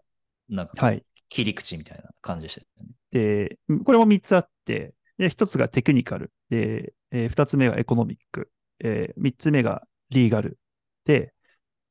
[0.49, 1.03] なんか、はい。
[1.29, 2.93] 切り口みたいな感じでしたよね。
[3.11, 10.58] で、うんこれも3つあって、で、1つがテクニカル、で、え2つ目がエコノミック、え3つ目がリーガル。
[11.05, 11.34] で、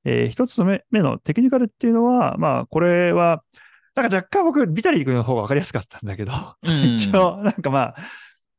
[0.05, 3.45] え1つ目目のテクニカルっていうのは、まあ、これは、
[3.95, 7.97] なんか若干僕、ビタリー君の方が分かりやすかったんだけど、うん一応、なんかまあ、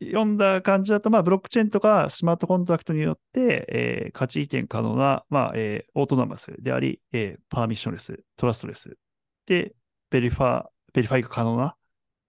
[0.01, 8.97] 読んだ感じだと、まあ、ブロックチェーンとかスマートコントラクトによって、えー価値移転可能な、まあ、えーオートナマスであり、えーパーミッションレス、トラストレス
[9.45, 9.73] で、
[10.09, 11.75] verifi、verify が可能な、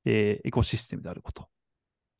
[0.04, 1.48] えーエコシステムであること。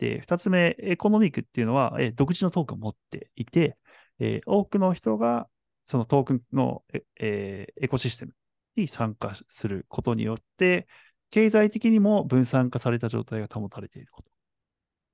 [0.00, 3.76] で、二つ目、 economic っていうのは、えー独自のトークンを持っていて、
[4.18, 5.46] えー多くの人が
[5.84, 8.32] そのトークンの、ええーエコシステム
[8.76, 10.88] に参加することによって、
[11.30, 14.28] 経済的にも分散化された状態が保たれていること。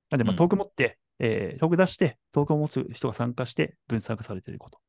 [0.09, 4.79] なんで、まあ、うんトークン持って、えートークン出して、トークンを持つ人が参加して分散化されていること。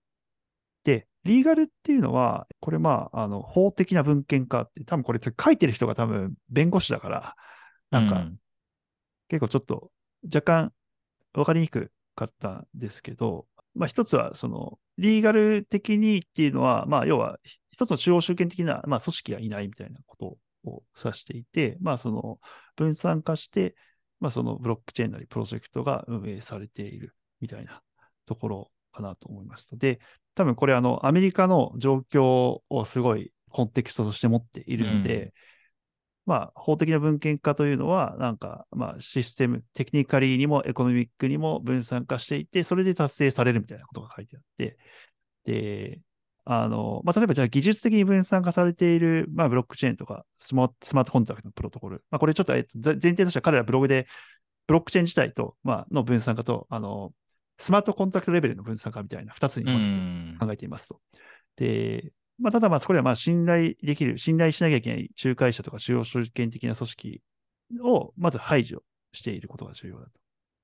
[0.85, 7.35] で、リーガルっていうのは、これまあ、あの、法的な文献化って、多分これ書いてる人が多分弁護士だから、
[7.91, 8.39] なんか、うん
[9.29, 9.91] 結構ちょっと
[10.25, 10.73] 若干
[11.33, 17.39] 分かりにくかったんですけど、まあ一つはそのリーガル的にっていうのは、まあ要は
[17.71, 22.39] 一つの中央集権的な、まあ、組織がいないみたいなことを指していて、まあその
[22.77, 23.77] 分散化して、
[24.21, 27.83] まあそのブロックチェーンなりプロジェクトが運営されているみたいな
[28.27, 29.79] ところかなと思います。
[29.79, 30.01] で、
[30.35, 35.33] 多分これあのアメリカの状況をすごいコンテクストとして持っているので、
[36.29, 44.77] まあ、法的な文献化というのは、なんか、まあ、システム、テクニカリーにもエコノミックにも分散化していて、それで達成されるみたいなことが書いてあって、
[45.47, 46.01] で、
[46.45, 52.05] あの、まあ、例えばじゃあ技術的に分散化されている、まあ、ブロックチェーンとかスマスマートコンタクトのプロトコル。
[52.11, 52.65] まあ、これちょっと前
[52.95, 54.07] 提としては彼らブログで、
[54.67, 57.13] ブロックチェーン自体と、まあ、の分散化と、あの、
[57.59, 59.75] スマートコンタクトレベルの分散化みたいな2つに分
[60.39, 61.01] けて考えていますと。
[61.57, 67.23] で、まあ、ただまあ、そこではまあ信頼できる、信頼しなきゃいけない仲介者とか中央集権的な組織
[67.83, 70.13] をまず排除していることが重要だと。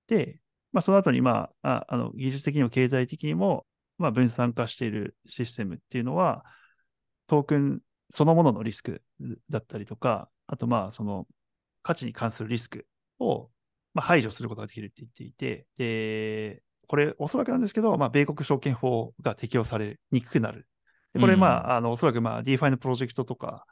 [0.08, 0.38] で、
[0.72, 3.66] まあ、その後にまあ、ああの技術的にも経済的にも
[3.98, 6.44] まあ分散化しているシステムっていうのは、
[7.26, 9.02] トークンそのもののリスク
[9.50, 11.26] だったりとか、あとまあ、その
[11.82, 12.86] 価値に関するリスク
[13.18, 13.50] を
[13.94, 20.68] まあ排除することができるって言っていて、で、これおそらくなんですけど、まあ、米国証券法が適用されにくくなる
[21.20, 23.66] これ、まあ、あの、おそらく、まあ、DeFi のプロジェクトとか、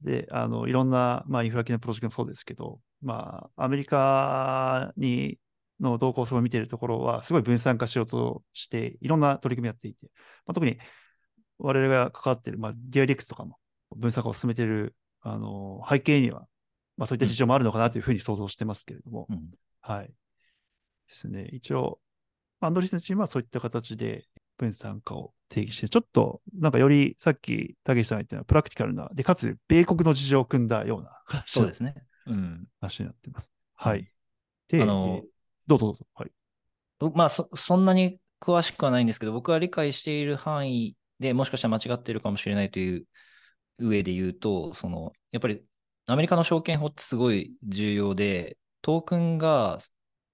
[0.00, 5.38] で、あの、いろんな、まあ、インフラ系のプロジェクトもそうですけど、まあ、アメリカに、
[5.80, 10.06] の動向を見ているところは、すごい分散化しようとして、いろんな取り組みをやっていて、
[10.46, 10.78] まあ、特に
[11.58, 13.58] 我々が関わっている、まあ、DIDX とかも
[13.96, 16.46] 分散化を進めている、あの、背景には、
[16.96, 20.06] まあ、そういった事情もあるのかなというふうに想像してますけれども、うん、はい。
[20.06, 20.14] で
[21.08, 21.48] すね。
[21.52, 22.00] 一応、
[22.60, 24.24] アンドリスのチームはそういった形で
[24.56, 31.94] 分散化を定義して、ちょっとなんかよりさっき、たけしさんが言ったようなプラクティカルな、で、かつ米国の事情を組んだような話そうですね。
[32.26, 32.66] うん。
[32.80, 33.52] 話になってます。
[33.74, 34.10] はい。
[34.68, 35.22] で、あの、
[35.66, 36.06] どうぞどうぞ。
[36.14, 36.32] はい。
[37.14, 43.06] まあそ、そんなに詳しくはないんですけど、僕が理解している範囲でもしかしたら間違っているかもしれないという
[43.78, 45.62] 上で言うと、その、やっぱり
[46.06, 49.78] アメリカの証券法ってすごい重要で、トークンが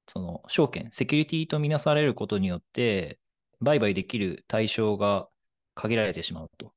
[0.06, 3.18] その証券、セキュリティとみなされることによって、
[3.60, 5.28] 売買できる対象が
[5.74, 6.72] 限られてしまうと。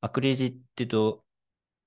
[0.00, 1.24] アクレジッテッド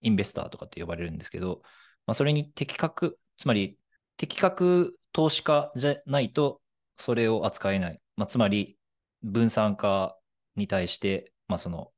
[0.02, 1.62] インベスターとかって呼ばれるんですけど、
[2.06, 3.78] まあ、それに的確、つまり
[4.18, 6.62] 的確投資家じゃないと
[6.98, 8.02] それを扱えない。
[8.16, 8.78] まあ、つまり
[9.24, 10.18] 分散化
[10.56, 11.92] に対して、まあ、その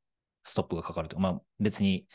[0.43, 1.19] ストップがかかると。
[1.19, 2.07] まあ、別に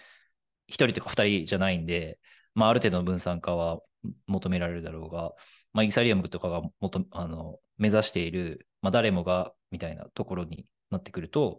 [0.69, 2.19] 1人とか2人じゃないんで、
[2.55, 3.81] まあ、ある程度の分散化は
[4.27, 5.33] 求められるだろうが、
[5.73, 11.59] まあ、イーサリアムとかがもとあの目指している、まあ、誰もがみたいなところになってくると、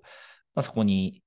[0.55, 1.21] まあ、そこに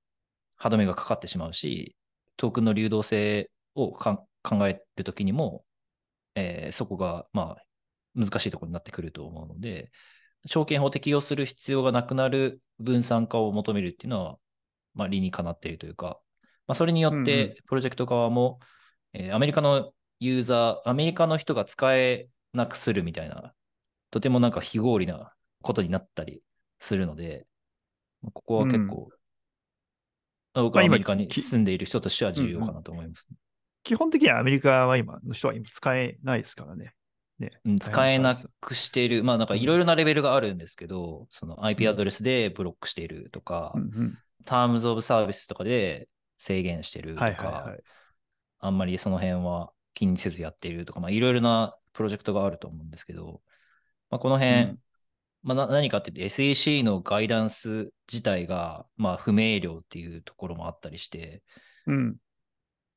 [0.55, 1.95] 歯止めがかかってしまうし、
[2.35, 4.27] トークンの流動性を考
[4.67, 5.63] えるときにも、
[6.33, 7.63] えー、そこがまあ
[8.15, 9.91] 難しいところになってくると思うので、
[10.47, 14.37] 証券法を適用する必要がなくなる分散化を求めるっていうのは、
[14.95, 16.19] まあ、理にかなっているというか、
[16.65, 18.59] まあ、それによってプロジェクト側も、
[19.13, 23.53] うんうん、えー、アメリカのユーザー、アメリカの人が使えなくするみたいな、
[24.11, 26.41] とてもなんか非合理なことになったり
[26.79, 27.45] するので、
[28.33, 29.09] ここは結構、
[30.55, 33.37] うん、僕はアメリカに住んでいる人としては重要かなと思います、ね。
[33.83, 36.93] 基本的にはアメリカは今の人は今使えないですからね。
[37.39, 37.51] ね。
[37.81, 47.79] 使えなくしている、まあなんかいろいろなレベルがあるんですけど、うん、その IP アドレスでブロックしているとか、うんうん、タームズオブサービスとかで制限してるとか、はいはいはい、
[48.59, 53.41] あんまりその辺は気にせずやっているとか、まあいろいろなプロジェクトがあると思うんですけど、
[54.09, 54.79] まあ、この辺、うん、
[55.43, 61.43] まあ、何かっていうと SEC のガイダンス自体が、まあ、不明瞭っていうところもあったりして、
[61.87, 62.17] うん、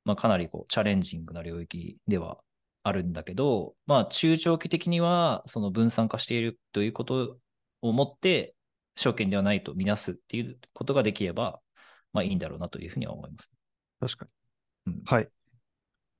[0.05, 2.39] まあ、かなりこうチャレンジングな領域では
[2.83, 7.39] あるんだけど、まあ、中長期的にはその分散化しているということ
[7.81, 8.55] をもって、
[8.97, 11.61] 証券ではないとみなすっていうことができれば、
[12.13, 13.51] まあいいんだろうなというふうには思います。
[14.01, 14.27] 確か
[14.87, 14.95] に。
[14.95, 15.29] うん、はい。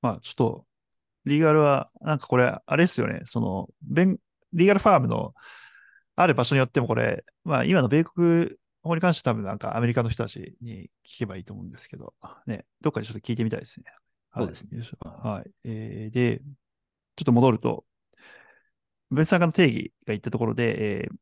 [0.01, 0.65] まあ、ちょっと、
[1.25, 5.33] リーガルは、なんかこれ、あれですよね、その、リーガルファームの
[6.15, 8.51] ある場所によってもこれ、まあ今の米国
[8.83, 12.13] 法に関して多分なんかアメリカの人たちに聞けばいいと思うんですけど、
[12.45, 13.85] ね、どっかでちょっと聞いてみたいですね。
[14.35, 14.81] そうですね。
[15.01, 15.51] はい。
[15.63, 17.85] えー、で、ちょっと戻ると、
[19.11, 21.15] 分散化の定義が言ったところで、えー、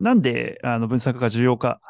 [0.00, 1.80] なんであの分散化が重要か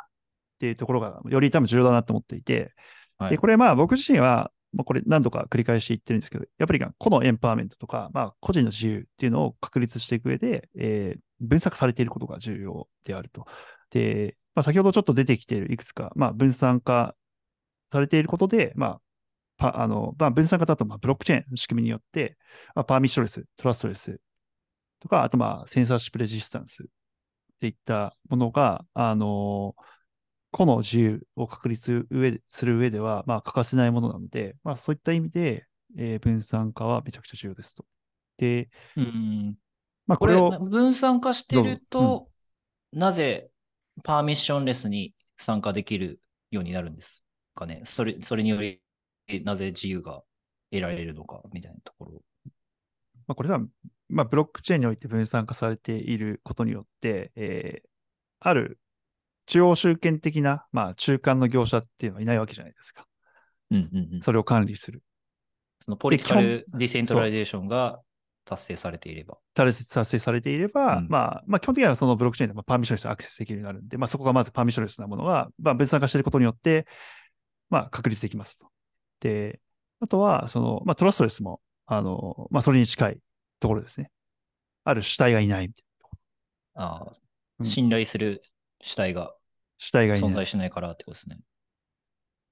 [0.56, 2.72] っていうところがより多分重要だなと思っていて、
[3.18, 13.46] はい、でこれまあ僕自身はまあ、これ何度か繰り返し言ってるんですけど、やっぱり個のエンパワーメントとか、まあ、個人の自由っていうのを確立していく上で、えー、分散されていることが重要であると。
[13.90, 17.16] で、まあ、先ほどちょっと出てきているいくつか、まあ、分散化
[17.90, 19.00] されていることで、まあ、
[19.58, 22.36] パあのまあ、分散化だとまあブロックチェーンの仕組みによって、
[22.74, 24.20] まあ、パーミッショレス、トラストレス
[25.00, 26.86] とか、あとまあセンサーシップレジスタンスっ
[27.60, 29.95] ていったものが、あのー
[30.50, 35.66] 個の自由を確立上する上では、まあ、欠かせないものなので、まあ、そういった意味で、
[35.98, 37.84] えー、分散化はめちゃくちゃ重要ですと。
[38.38, 39.56] で、うん、
[40.06, 40.58] まあ、これを。
[40.58, 42.28] 分散化してると、
[42.92, 43.50] うん、なぜ
[44.02, 47.82] パーミッションレスに参加できるようになるんですかね？
[47.84, 48.80] それそれにより、
[49.44, 50.22] なぜ自由が
[50.70, 52.22] 得られるのかみたいなところ。
[53.26, 53.60] まあ、これは、
[54.08, 57.88] まあ、ブロックチェーンにおいて分散化されていることによって、えー
[58.38, 58.78] ある
[59.46, 63.06] 中央集権的な、まあ、中間の業者っていうのはいないわけじゃないですか。
[63.70, 64.20] うんうんうん。
[64.22, 65.02] それを管理する。
[65.80, 68.00] そのポリティカルディセントラリゼーションが
[68.44, 69.38] 達成されていれば。
[69.54, 76.86] 達成されていれば、うんまあ、まあ、基本的にはそのブロックチェーンでまあパーミッションレスにアクセスできるようになるんで、まあ、そこがまずパーミッションレスなものが、まあ、分散化していることによって、
[77.70, 78.68] まあ、確立できますと。
[79.20, 79.60] で、
[80.00, 83.18] あとは、その、まあ、トラストレスも、あの、まあ、それに近い
[83.60, 84.10] ところですね。
[84.84, 85.84] ある主体がいないみたい
[86.74, 86.84] な。
[86.84, 87.12] ああ
[87.58, 88.42] うん信頼する
[88.86, 89.34] 主体が
[89.78, 90.34] 主体がいない存。
[90.34, 91.38] 在しないからってことですね。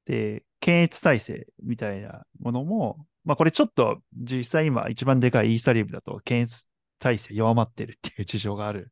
[0.06, 6.66] で、検閲体制みたいなものも、まあこれちょっと実際今一番でかいイーサリアムだと検閲
[6.98, 8.86] 体制弱まってるっていう事情があるん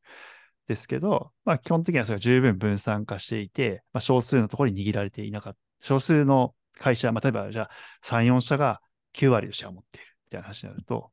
[0.69, 5.59] ですけど、まあ基本的にはそれが十分分散化していて、まあ少数のところに握られていなかった。
[5.81, 7.71] 少数の会社、まあ例えばじゃあ
[8.05, 8.81] 3、4社が
[9.17, 11.11] 9割のシェアを持っているみたいな話になると、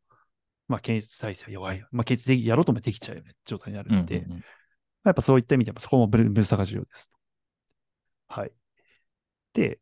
[0.68, 1.88] まあ検閲体制は弱いよ。
[1.92, 4.44] まあ検閲できやろうともできちゃうよね状態になるんで、うんうんうん
[5.10, 7.12] やっぱそういった意味ではそこも分分散が重要です。
[8.28, 8.52] はい。
[9.54, 9.80] で、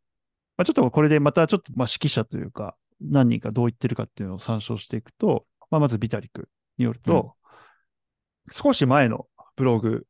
[0.58, 7.36] まあ、ちょっとこれでまたちょっとまあ指揮者というか、何人かどう言ってるかっていうのを参照していくと、まあ、まずビタリクによると、
[8.52, 10.08] 少し前のブログ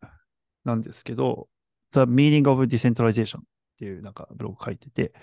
[0.63, 1.49] なんですけど、
[1.91, 3.41] The Meaning of Decentralization っ
[3.79, 5.13] ていうなんかブログ書いてて、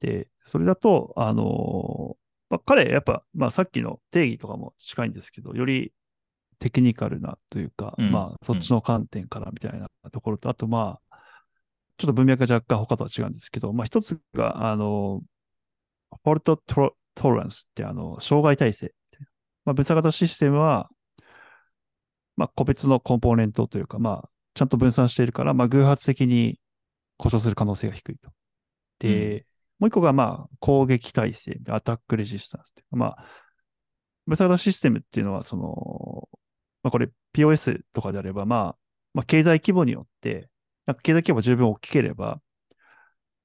[0.00, 2.16] で、それだと、あの
[2.50, 5.92] まあ、彼、やっぱ、まあ、さっきの定義とかも近いんですけど、より
[6.62, 11.16] テクニカルなというか、うんまあ、そっちの観点からみたいなところと、あと、まあ、
[11.98, 15.22] ちょっと文脈が若干他とは違うんですけど、まあ、一つが、あの、
[16.22, 18.94] フォルトトトランスって、あの、障害耐性。
[19.64, 20.88] まあ、分散型システムは、
[22.36, 26.60] まあ、個別のコンポーネントというか、まあ、ちゃんと分散しているから、まあ、偶発的に
[27.16, 28.30] 故障する可能性が低いと。
[29.00, 29.46] で、
[29.80, 33.24] もう一個が、まあ、攻撃耐性、アタックレジスタンスっていうか、まあ、
[34.28, 36.28] 分散型システムっていうのは、その、
[36.82, 38.76] まあ、これ POS とかであれば、まあ、
[39.14, 40.48] まあ、経済規模によって、
[40.86, 42.40] なんか経済規模が十分大きければ、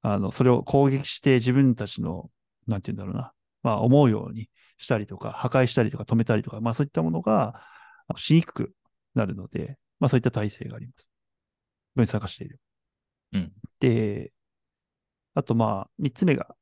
[0.02, 2.30] あの、それを攻撃して自分たちの、
[2.68, 7.62] なんて言うんだろうな、まあ、思うようにしたりとか、破壊したりとか止めたりとか、まあ、そういったものが
[8.16, 8.74] しにくく
[9.16, 11.10] なるので、まあ、そういった体制があります。
[11.96, 12.60] 分散化している。
[13.34, 14.32] うんで、
[15.36, 16.56] あと、まあ、三つ目が、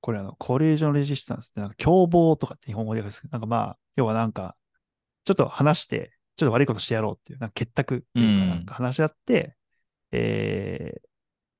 [0.00, 3.22] これあの、コレージョンレジスタンスって、なんか凶暴とかって日本語で訳す。
[3.30, 4.54] なんかまあ、要はなんか、
[5.24, 9.56] ちょっと話して、ちょっと悪いことしてやろうっていう、なんか結託っていうか、うんなんか話し合って、
[10.12, 11.08] えー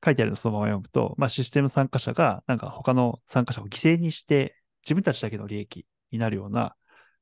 [0.04, 6.76] 書いてあるのをそのまま読むと、まあ、システム参加者が、なんか他の参加者を犠牲にして、自分たちだけの利益になるような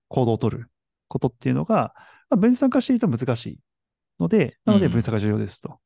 [0.09, 0.71] 行動を取る
[1.09, 1.95] ことっていうのが、
[2.29, 3.61] まあ、分散化していると難しい
[4.21, 5.81] ので、なのでうん分散が重要ですと。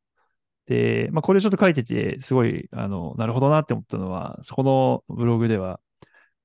[0.67, 5.81] で、まあ、これちょっと書いてて、すごい、あの、なるほどなって思ったのは、そこのブログでは、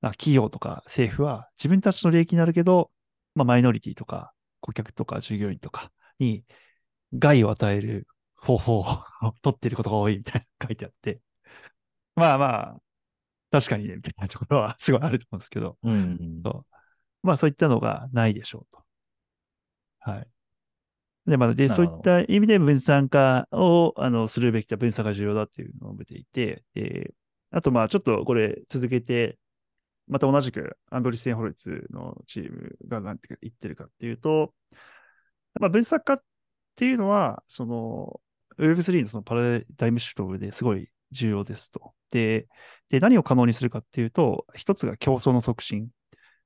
[0.02, 2.90] 企業とか政府は自分たちの利益になるけど、
[3.34, 6.44] まあ、マイノリティとか顧客とか従業員とかに
[7.14, 9.04] 害を与える方法を
[9.42, 11.20] 取っていることが多いみたいな書いてあって、
[12.14, 12.76] まあまあ、
[13.50, 16.42] 確かにね、みたいなところはすごいあると思うんですけど、うんうん。
[17.22, 18.84] まあそういったのがないでしょうと。
[20.00, 20.28] はい。
[21.26, 27.14] で、まあ、で、そういった意味で分散化をあのするべきだ、分散が重要だっていうのを述べていて、えー
[27.52, 29.38] あとまあちょっとこれ続けて、
[30.08, 34.54] また同じくアンドリセン・ホルツのチームが何て言ってるかっていうと、
[35.60, 36.22] まあ、分散化っ
[36.76, 38.20] ていうのは、その
[38.58, 41.94] Web3 のそのパラダイムシフトですごい重要ですと。
[42.10, 42.46] で、
[42.88, 45.88] で何を可能にするかっていうと、一つが競争の促進。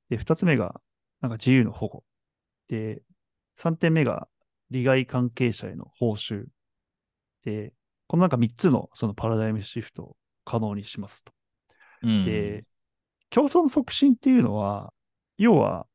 [0.09, 0.81] で、二つ目が
[1.21, 2.05] なんか自由の保護。
[2.69, 3.03] で、
[3.57, 4.29] 三点目が
[4.71, 6.47] 利害関係者への報酬。
[7.45, 7.75] で、
[8.07, 11.33] このなんか三つのそのパラダイムシフトを可能にしますと。
[12.03, 12.65] うんで、
[13.31, 14.93] 競争の促進っていうのは、
[15.39, 15.87] 要は、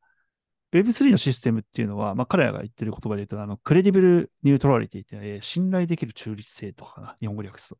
[0.71, 7.77] Web3 のシステムっていうのは、まあ、彼らが言ってる言葉で言うと、あの、 credible neutrality って、えー信頼できる中立性とかかな、日本語で訳すと、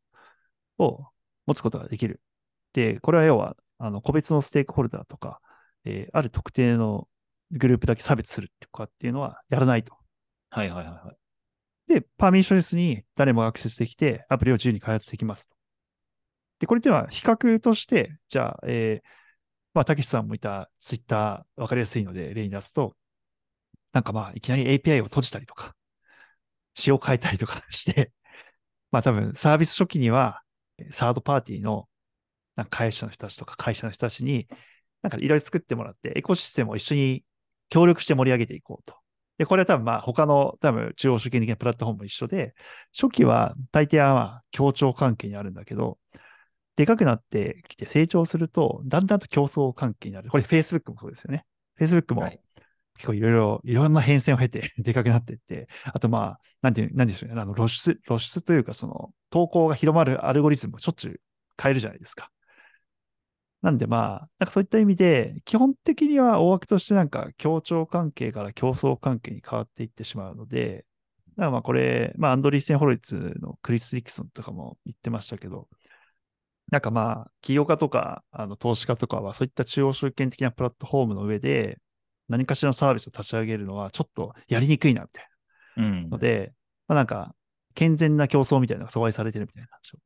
[0.78, 1.06] を
[1.46, 2.20] 持つことができる。
[2.72, 5.40] で、これは要は、あの、個別のステークホルダーとか、
[5.84, 7.08] えーある特定の
[7.50, 9.96] グループだけ差別するとかっていうのはやらないと。
[10.50, 11.92] はいはいはいはい。
[11.92, 15.56] で、パーミッションレスに誰もがアクセスできて、アプリを自由に開発できますと。
[16.60, 19.25] で、これっていうのは比較として、じゃあ、えー
[19.76, 22.96] まあ、たけしさんもいたツイッター、わかりやすいので例に出すと、
[23.92, 25.74] なんかまあ、いきなり API を閉じたりとか、
[26.74, 28.10] 仕様変えたりとか して、
[28.90, 30.42] まあ多分サービス初期には、
[30.92, 31.90] サードパーティーの
[32.56, 34.48] なんか会社の人たちとか会社の人たちに、
[35.02, 37.22] なんかいろいろ作ってもらって、エコシステムを一緒に
[37.68, 38.96] 協力して盛り上げていこうと。
[39.36, 42.54] で、これは多分まあ他の多分中央集権的なプラットフォームも一緒で、
[42.98, 45.98] 初期は大抵はまあ協調関係にあるんだけど、
[46.76, 50.30] でかくなってきて成長すると、だんだんと競争関係になる。
[50.30, 51.44] これ Facebook もそうですよね。
[51.78, 52.30] Facebook も
[52.96, 57.40] 結構いろいろ、いろんな変遷を経て でかくなっていって、あとまあ、なんていう、なんでしょうね。
[57.40, 61.20] あの露出、露出というか、その投稿が広まるアルゴリズムもしょっちゅう
[61.60, 62.30] 変えるじゃないですか。
[63.62, 70.84] なんでまあ、なんかそういった意味で、基本的には大枠としてなんか協調関係から競争関係に変わっていってしまうので、
[71.36, 75.68] だからまあこれ、まあアンドリーセン・ホロイツのクリス・ディクソンとかも言ってましたけど、
[76.70, 81.78] なんかまあ、起業家とか、あの投資家とかは、そういった中央集権的なプラットフォームの上で、
[82.28, 85.28] 何かしらのサービスを立ち上げるのは、ちょっとやりにくいな、みたい
[85.76, 86.08] な。
[86.08, 86.52] ので、
[86.88, 87.34] まあなんか、
[87.74, 89.98] 健全な競争みたいなのが阻害されてるみたいな話を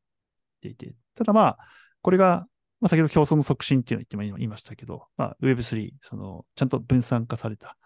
[0.63, 1.59] 言っていて、ただまあ、
[2.03, 2.47] これが、
[2.81, 7.77] まあ先ほど競争の促進っていうのを言って言いましたけど、まあ Web3、その、ちゃんと分散化された、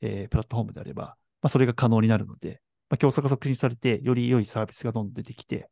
[0.00, 2.60] えー、プラットフォームであれば、まあそれが可能になるので、
[2.90, 5.68] まあ競争が促進されて、より良いサービスがどんどん出てきて、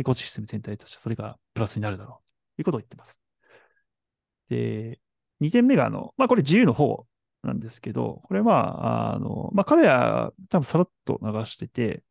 [0.00, 3.16] エコシステム全体としてそれがプラスになるだろうということを言ってます。
[4.48, 4.98] で、
[5.40, 7.06] 2点目が、あの、まあ、これ自由の方
[7.42, 12.02] なんですけど、これは、あの、まあ、彼ら多分さらっと流してて、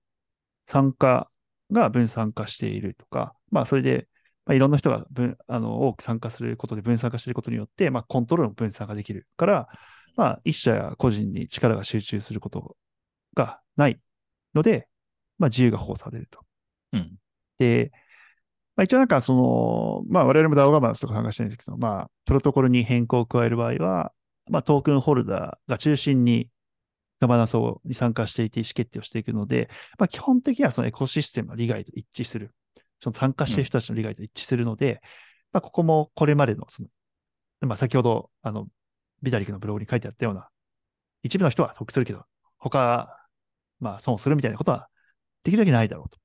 [0.67, 1.29] 参加
[1.71, 4.07] が分散化しているとか、まあ、それで、
[4.45, 9.67] まあ、いろんな人が分あの多く参加することで分散化していることによって、まあ、コントロールも分散化できるから、
[10.15, 12.75] まあ、一社や個人に力が集中すること
[13.35, 13.99] がない
[14.53, 14.87] ので、
[15.37, 16.39] まあ、自由が保護されると。
[16.93, 17.18] うん、
[18.75, 24.13] まあ、一応なんかその、まあ我々も DAO ガバナンスとか参加してるんですけど、まあプロトコルに変更を加える場合は、
[24.49, 26.49] まあトークンホルダーが中心に
[27.19, 32.53] ガバナンスに参加していて意思決定をしていくので、まあ基本的にはそのエコシステムの利害と一致する。
[33.01, 34.99] その参加している人たちの利害と一致するので、うん、
[35.53, 36.89] まあここもこれまでのその、
[37.61, 38.67] まあ先ほどあの
[39.21, 40.47] ビタリックのブログに書いてあったような、
[41.23, 42.23] 一部の人は得するけど、
[42.57, 43.27] 他、
[43.79, 44.87] まあ損するみたいなことは
[45.43, 46.17] できるだけないだろうと。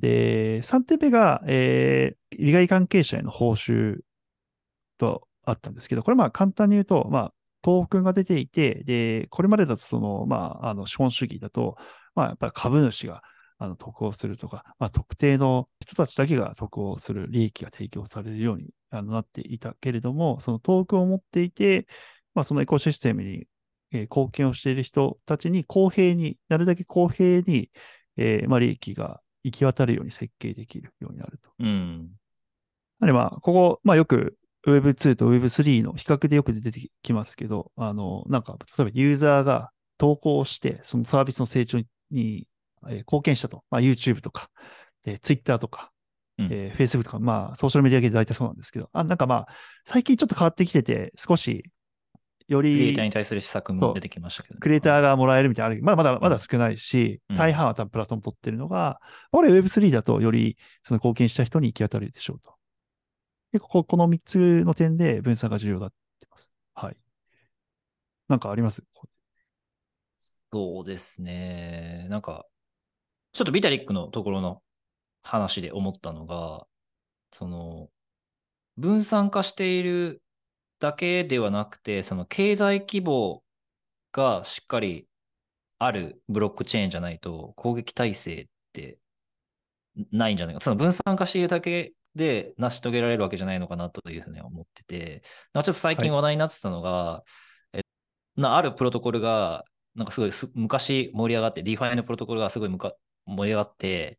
[0.00, 4.00] で、3点目が、えー、利害関係者への報酬
[4.98, 11.76] とあったんですけど、これまあ簡単に言うと、まあ、トークンが出ていて、で、これまでだとその、まあ、あの資本主義だと、
[12.14, 13.22] まあ、やっぱり株主が
[13.58, 21.86] あの得をするとか、まあ、特定の人たちだけが得をする利益が提供されるようにあのなっていたけれども、そのトークンを持っていて、
[22.34, 23.46] まあ、そのエコシステムに、
[23.92, 27.70] え、貢献をしている人たちに公平に、なるだけ公平に、
[28.16, 31.50] えーまあ、利益が行き渡るように設計できるようになると。
[31.58, 32.10] うん。
[33.00, 34.36] なのでまあ、ここ、まあよく
[34.66, 41.78] Web2 と Web3 の比較でよく出てきますけど、あの、なんか、例えばユーザーが投稿して、そのサービスの成長
[42.10, 42.46] に、
[42.88, 43.64] えー、貢献したと。
[43.70, 44.50] まあ YouTube とか、
[45.04, 45.90] えー、Twitter とか、
[46.38, 49.48] うん、えー、Facebook とか、まあソーシャルメディア系で大体そうなんですけど、あ、なんかまあ、
[49.84, 51.64] 最近ちょっと変わってきてて、少し
[52.48, 62.54] より、クリエイターに対する施策も出てきましたけど、ね、クリエイターがもらえるみたいな、まだまだまだ少ないし、うん、大半は多分プラットフォーム取ってるのが、これ Web3 だとよりその貢献した人に行き当たるでしょうと。
[63.52, 66.48] でこここの3つの点で分散が重要だってます。
[66.74, 66.96] はい。
[68.28, 68.82] なんかあります？
[70.54, 72.06] そうですね。
[72.10, 72.44] なんか、
[73.32, 74.62] ちょっとビタリックのところの
[75.22, 76.66] 話で思ったのが、
[77.30, 77.88] その、
[78.76, 80.21] 分散化している
[80.82, 83.44] だけではなくて、その経済規模
[84.12, 85.06] がしっかり
[85.78, 88.98] あるブロックチェーンじゃないと攻撃体制って
[90.10, 90.60] ないんじゃないか。
[90.60, 95.22] その分散化しているだけで成し遂げられるわけじゃないのかなというふうに思ってて、
[95.54, 97.24] ちょっと最近話題になってたのが、は
[97.74, 97.82] い、え
[98.36, 99.64] なあるプロトコルが、
[99.94, 102.92] なんかすごい昔盛り上がって、DeFi のプロトコルがすごい盛
[103.44, 104.18] り上がって、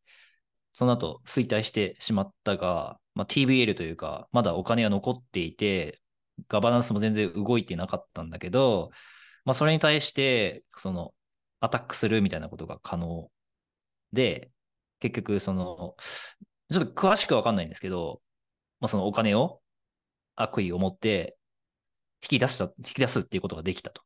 [0.72, 5.99] その後衰退してしまったが、まあ、TBL というか、まだお金は残っていて、
[6.47, 8.91] ガバナンスも全然動いてなかったんだけど、
[9.45, 11.13] まあ、それに対して、その、
[11.59, 13.29] アタックするみたいなことが可能
[14.11, 14.51] で、
[14.99, 15.95] 結局、その、
[16.71, 18.21] ちょっと詳しくわかんないんですけど、
[18.79, 19.61] まあ、そのお金を
[20.36, 21.38] 悪意を持って
[22.21, 24.01] 引き出した、引き出すっていうことができたと。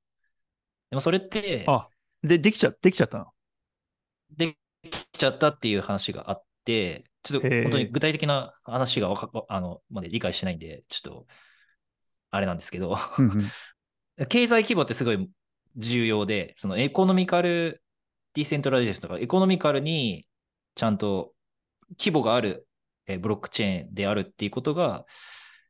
[0.90, 1.88] でもそれって、あ、
[2.24, 3.28] で、できちゃ、できちゃったの？
[4.36, 4.58] で
[4.90, 11.28] きちゃったっていう話があって、ちょっと本当に具体的な話がわかあのまで理解してないんで、ちょっと
[12.32, 12.98] あれなんですけど
[14.30, 15.30] 経済規模ってすごい
[15.78, 17.84] 重要で、そのエコノミカル
[18.34, 20.28] ディセントラリゼーションとか、エコノミカルに
[20.76, 21.34] ちゃんと
[22.00, 22.68] 規模がある
[23.20, 25.06] ブロックチェーンであるっていうことが、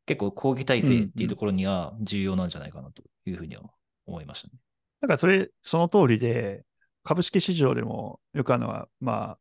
[0.05, 3.63] 結構抗議体制っていうところには重要なんじゃないかなというふうには
[4.05, 4.53] 思いましたね。
[5.01, 6.63] だからそれ、その通りで、
[7.03, 9.37] 株式市場でもよくあるのは、まあ、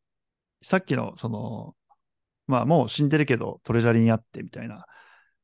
[0.62, 1.74] さっきの、その、
[2.48, 4.86] まあもう死んでるけどトレジャリにあってみたいな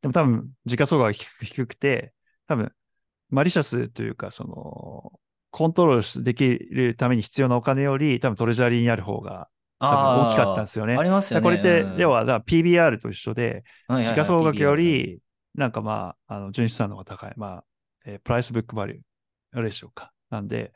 [0.03, 2.13] でも多分、時価総額が低くて、
[2.47, 2.73] 多分、
[3.31, 5.13] マリシャスというか、その、
[5.51, 9.49] コントロールできるために必要なお金より、多分トレジャーリーにある方が
[9.79, 9.97] 多分
[10.29, 10.97] 大きかったんですよね。
[10.97, 11.45] ありますよね。
[11.45, 15.21] これって、うん要は、PBR と一緒で、時価総額より、
[15.55, 17.35] なんかまあ、あの、純資産の方が高い。
[17.37, 17.65] まあ、
[18.05, 20.13] えープライスブックバリューレーションか。
[20.31, 20.73] なんで、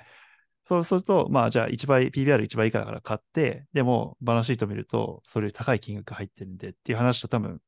[0.69, 7.61] そうすると、まあ、じゃあ1倍、PBR1 倍以下だから買って、でも、バランスシート見ると、それより高い金額入ってるんでっていう話と多分、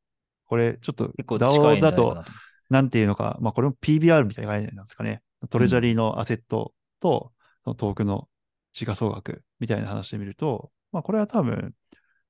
[0.48, 2.24] これ、ちょっと、DAO だと、
[2.70, 5.22] なんていうのか、まあ、これも PBR みたいな概念なんですかね。
[5.50, 7.32] トレジャリーのアセットと、
[7.64, 8.28] そのトークの
[8.72, 11.74] 時価総額みたいな話で見ると、まあ、これは多分、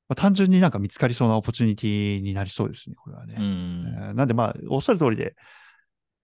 [0.08, 3.36] まあ、単純になんか見つかりそうなオポチュニティになりそうですね、これはね。
[3.38, 3.94] うん。
[3.98, 5.34] えーなんでまあ、おっしゃる通りで、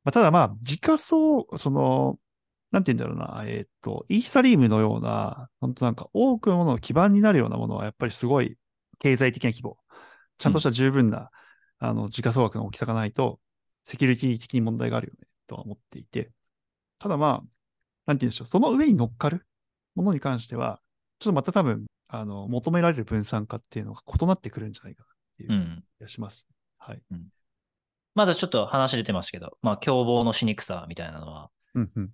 [0.04, 2.18] まあ、ただまあ、時価総、その、
[2.70, 8.56] なんて言うんだろうな、えーっと、イーサリームのような、本当なんか多くのものの基盤になるようなものは、やっぱりすごい
[8.98, 9.76] 経済的な規模、
[10.38, 11.30] ちゃんとした十分な、
[11.78, 13.40] あの、時価総額の大きさがないと、
[13.84, 16.30] セキュリティ的に問題があるよね、とは思っていて、
[16.98, 17.48] ただまあ、
[18.06, 19.46] なんて言うんでしょう、その上に乗っかる
[19.94, 20.80] ものに関しては、
[21.18, 25.84] ちょっとまた多分、あの、求められる分散化っていうのが異なってくるんじゃないかなっていううん。
[25.98, 26.48] 気がします。
[26.78, 27.02] はい。
[28.14, 32.10] まだちょっと話出てましたけど、まあ、共謀のしにくさみたいなのは、うんうん。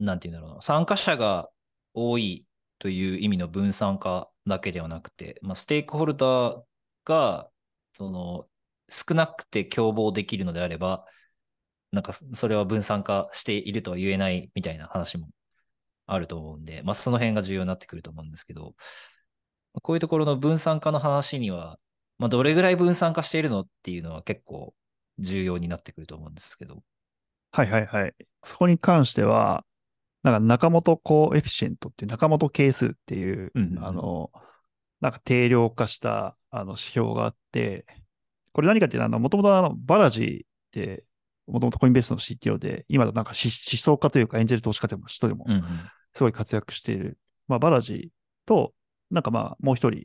[0.00, 1.50] なんていうんだろうな、参加者が
[1.94, 2.46] 多い
[2.78, 6.62] という意味の分散化だけではなくて、まあ、ステークホルダー
[7.04, 7.50] が、
[7.94, 8.46] その、
[8.92, 11.04] 少なくて共謀できるのであれば、
[11.90, 15.28] なんかそれは分散化しているとは言えないみたいな話も
[16.06, 18.74] あると思うんで、まあ、その辺が重要になってくると思うんですけど、
[19.82, 21.78] こういうところの分散化の話には、
[22.18, 24.74] まあ、どれぐらい分散化しているのっていうのは結構
[25.18, 26.82] 重要になってくると思うんですけど。
[27.52, 28.14] はいはいはい。
[28.44, 29.64] そこに関しては、
[30.22, 34.30] なんか中本コエフィシェントっていう中本係数っていう、うんうんうんあの、
[35.00, 37.86] なんか定量化したあの指標があって、
[38.52, 41.04] これ何かっていうの、もともとバラジーって、
[41.46, 45.62] もともとコインベースの CTO で、今だとなんか思思想家というかエンジェル投資家でも人でもうんうん。
[46.14, 48.08] すごい活躍している、まあ、バラジー
[48.46, 48.74] と、
[49.10, 50.04] なんかまあ、もう一人、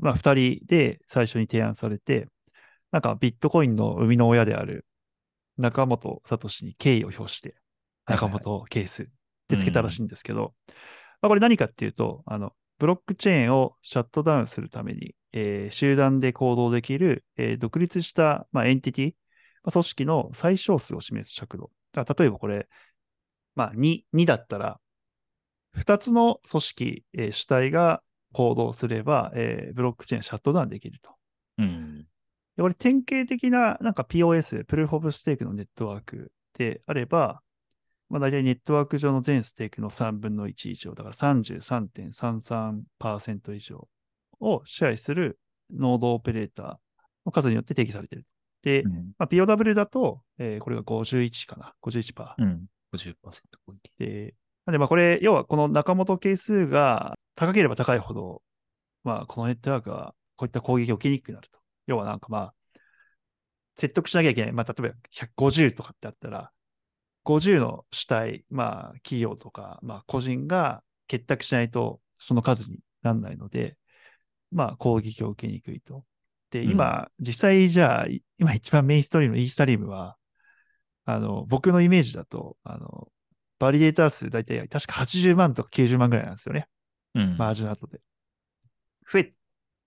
[0.00, 2.28] まあ、二人で最初に提案されて、
[2.90, 4.86] なんかビットコインの生みの親である
[5.56, 7.56] 中本聡に敬意を表して、
[8.06, 9.06] 中本ケースっ
[9.48, 10.54] てつけたらしいんですけど、
[11.20, 19.14] まあ、これ何かっていうと、あの、ブロックチェーンをシャットダウンするために、えー集団で行動できる、えー独立した、まあ、エンティティ、
[19.62, 21.70] まあ、組織の最小数を示す尺度。
[21.92, 22.68] だ例えばこれ、
[23.54, 24.80] まあ、2、2だったら、
[25.72, 28.02] 2つの組織、えー主体が
[28.32, 31.10] 行動すれば、えーブロックチェーンシャットダウンできると。
[31.58, 32.06] うん。
[32.56, 37.42] で、これ典型的ななんか POS、プルーフ・オブ・ステークのネットワークであれば、
[38.08, 43.88] まあ、大体ネットワーク上の全ステークの3分の1以上、だから33.33%以上
[44.40, 45.38] を支配する
[45.74, 46.76] ノードオペレーター
[47.24, 48.26] の数によって定義されている。
[48.62, 48.92] で、うん。
[49.18, 52.34] まあ、POW だと、えーこれが51かな、51%。
[52.38, 52.66] うん。
[52.94, 53.14] 50%
[53.66, 54.06] 超えて。
[54.06, 54.34] で、
[54.66, 58.42] なんでまあこれ、要はこの中本係数が高ければ高いほど、
[59.04, 61.58] まあこのネットワークはこういった攻撃を受けにくくなると。
[61.86, 62.54] 要はなんかまあ、
[63.76, 64.52] 説得しなきゃいけない。
[64.52, 66.50] まあ例えば150とかってあったら、
[67.26, 73.76] 50の主体、まあ企業とか、まあ個人が結託しないとその数にならないので、
[74.52, 76.04] まあ攻撃を受けにくいと。
[76.50, 80.16] で、今、実際じゃあ、い今一番メインストリームのイースタリームは、
[81.04, 83.08] あの、僕のイメージだと、あの、
[83.58, 86.68] バリデータ数大体確か80万とか90万ぐらいなんですよね。
[87.14, 87.36] うん。
[87.36, 88.00] マージの後で。
[89.10, 89.32] 増え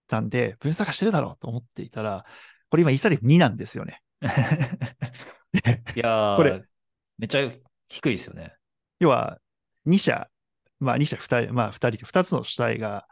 [0.08, 2.26] たんで、分散化してるだろうと思っていたら、
[2.70, 4.02] これ今イーサリーム2なんですよね。
[5.96, 6.64] いやー これ
[7.20, 7.51] めっちゃ
[7.89, 8.53] 低いですよね。
[8.99, 9.38] 要は、
[9.86, 10.28] 2社、
[10.80, 13.05] まあ2社2人、まあ2人で2つの主体が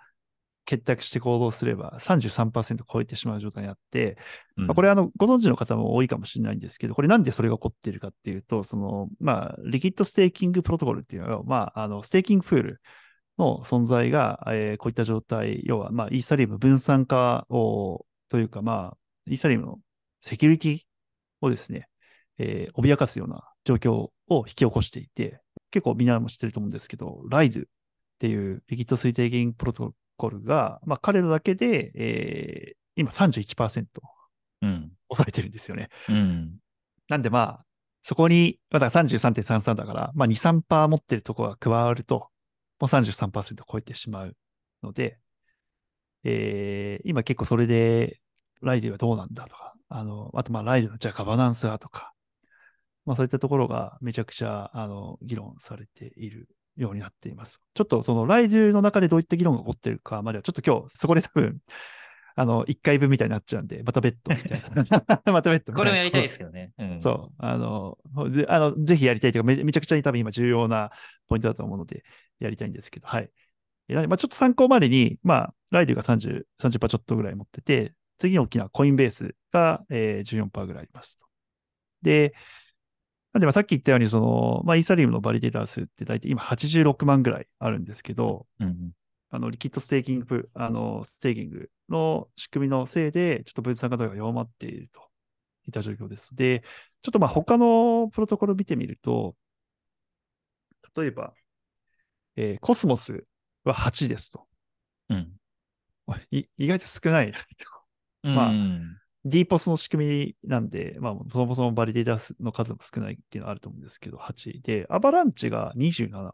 [0.67, 4.17] 結託して行動すれば33%超えてしまう状態にあって、
[4.57, 12.81] うんまあ、これあの、ご存知の方も多いかもしれないんですけど、これなんでそれが起こっているかっていうと、その、まあ、リキッドステーキングプロトコルっていうのは、まあ、あの、ステーキングプール
[13.37, 18.97] の存在が、えーこういった状態、要は、まあ、イーサリウム分散化を、というか、まあ、
[19.27, 19.79] イーサリウムの
[20.21, 20.79] セキュリティ
[21.39, 21.87] をですね、
[22.39, 25.41] えー脅かすような状況を引き起こしていて、
[25.71, 33.85] 結構みんなも知ってると思うんですけど、ライズっていうリキッドステーキングプロトコルが、まあ、彼らだけで、えー今31%
[34.63, 34.91] うん。
[35.07, 35.89] 抑えてるんですよね。
[36.09, 36.57] うん。
[37.09, 37.65] なんでまあ、
[38.01, 42.29] そこに、まあだから33.33だから、まあ2、3%持ってるところが加わると、
[42.79, 44.35] もう33%超えてしまう
[44.81, 45.19] ので、
[46.23, 48.19] えー今結構それで、
[48.61, 52.13] ライデはどうなんだとか、あの、あとまあライデのじゃあガバナンスはとか、
[53.07, 57.61] まあそういったところがめちゃくちゃ、あの、議論されているようになっています。
[57.73, 61.57] ちょっとそのライデの中でどういった議論が起こってるかまでは、ちょっと今日そこで多分、
[62.35, 65.23] あの、1回分みたいになっちゃうんで、また別途みたいな。
[65.31, 65.73] また別途みたいな。
[65.73, 66.73] これもやりたいですけどね。
[66.77, 67.01] うん。
[67.01, 67.35] そう。
[67.37, 67.97] あの、
[68.29, 70.91] ぜあのぜひやりたいというかめ、めちゃくちゃに多分今重要な
[71.27, 72.03] ポイントだと思うので、
[72.39, 73.31] やりたいんですけど、はい。
[73.87, 81.25] まあ、ちょっと参考までに、まあ、 Lido が30、30%ちょっとぐらい持ってて、次に大きな Coinbase が、えー、14%ぐらいありますと。
[82.01, 82.33] で、
[83.33, 88.91] なんで、まあ、さっき言ったように、その、まあ、イーサリアムのバリデータ数って大体今86万ぐらいあるんですけど、うん、
[89.29, 95.01] あの、 liquid staking、あの、 staking の仕組みのせいで、ちょっと分散化が弱まっていると
[95.67, 96.29] いった状況です。
[96.33, 96.63] で、
[97.01, 99.35] ちょっとまあ他のプロトコルを見てみると、
[100.95, 101.33] 例えば、
[102.37, 103.25] えー、コスモス
[103.63, 104.47] は8ですと。
[105.09, 105.33] うん。
[106.29, 107.33] 意外と少ない。
[108.23, 108.51] まあ、
[109.27, 116.31] DPOS の仕組みなんで、まあ、そもそもバリデータの数も少ないっていうのはあると思うんですけど、8で、アバランチが27。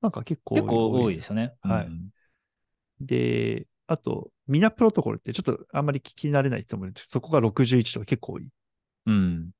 [0.00, 1.54] なんか結構結構多いですよね。
[1.60, 1.86] はい。
[1.86, 2.10] うん、
[3.00, 8.48] で、あと、ミナプロトコルってちょっとあんまり聞き慣れないと思うんですけど、そこが61とか結構多い。
[9.06, 9.50] うん。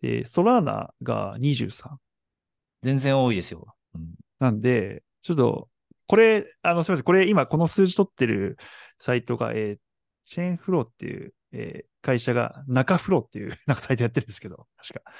[0.00, 1.96] で、ソラーナが23。
[2.82, 3.74] 全然多いですよ。
[3.94, 5.68] うん、なんで、ちょっと、
[6.06, 7.04] これ、あの、すみません。
[7.04, 8.56] これ今この数字取ってる
[8.98, 9.78] サイトが、えー、
[10.28, 15.12] チェーンフローっていう、えー、会社が中フローっていう なんかサイトやってるんですけど、確か。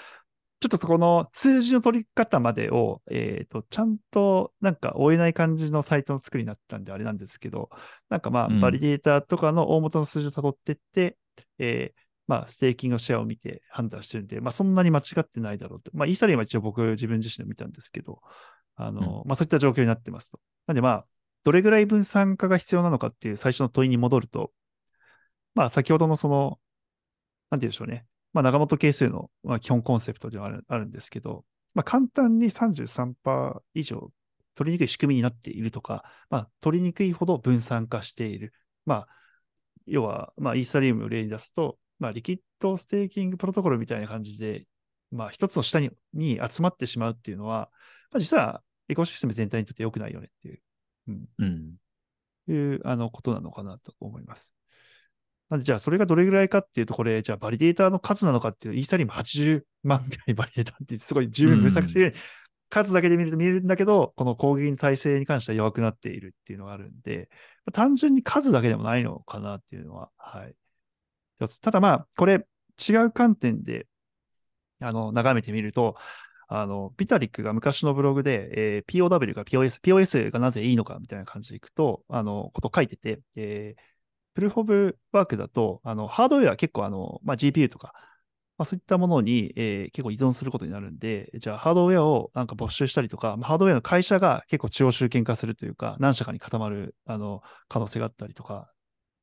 [0.60, 7.70] ちょっとそこの数字の取り方までを、えっ、ー、と、ちゃんとなんか追えない感じのサイトの作りになったんであれなんですけど、
[8.08, 11.16] なんかまあ、バリデータとかの大元の数字を辿っていって、
[11.58, 15.92] えー、まあ、ステーキングのシェアを見て判断してるんで、まあ、そんなに間違ってないだろうと。
[15.94, 18.20] まあ、イーサリアムは一応僕自分自身で見たんですけど、
[18.74, 20.40] あの、うん、まあ、そういった状況になってますと。
[20.66, 21.06] なんでまあ、
[21.44, 24.50] どれぐらい分散化が必要なのかっていう最初の問いに戻ると、
[25.58, 26.60] まあ、先ほどのその、
[27.50, 28.06] なんて言うんでしょうね。
[28.32, 31.44] まあ、長本係数の、まあ、基本コンセプトではあるあるんですけど、
[31.74, 34.12] まあ、簡単に33%以上
[34.54, 38.54] 取りにくい仕組みになっているとか、まあ、取りにくいほど分散化している。
[38.86, 39.08] まあ、
[39.84, 44.64] 要は、まあ、イーサリウムを例に出すと、まあ、 liquid staking protocol みたいな感じで、
[45.10, 47.68] まあ、一つの下にに集まってしまうっていうのは、
[48.12, 50.60] まあ、実はエコシステム全体にとって良くないよねっていう、
[51.08, 51.74] うん、うん、
[52.46, 54.57] いうあのことなのかなと思います。
[55.50, 62.14] なんで、じゃあ、それがどれぐらいかっていうと、これ、じゃあ、バリデーターの数なのかっていう、イーサリアム80万ぐらいバリデーターってすごい十分分散している、うん、
[62.68, 67.30] 数だけで見ると見えるんだけど、この攻撃の耐性に関しては弱くなっているっていうのがあるんで、
[67.72, 70.54] 単純に数だけでもないのかなっていうのは、はい。
[71.62, 72.46] ただまあ、これ、
[72.88, 73.86] 違う観点で、
[74.80, 75.96] あの、眺めてみると、
[76.48, 83.80] あの、ビタリックが昔のブログで、えー、POW が POS、POS がなぜいいのかみたいな感じでいくと、あの、こと書いてて、えー、
[84.38, 87.92] プルーフ・オブ・ワークだと、あのハードウェア結構あの、まあ、GPU とか、
[88.56, 98.70] まあ、そういったものに、えー、結構依存することになるんで、じゃあハードウェアをなんか没収したりとか、まあ、ハードウェアの会社が結構中央集権化するというか、何社かに固まるあの可能性があったりとか、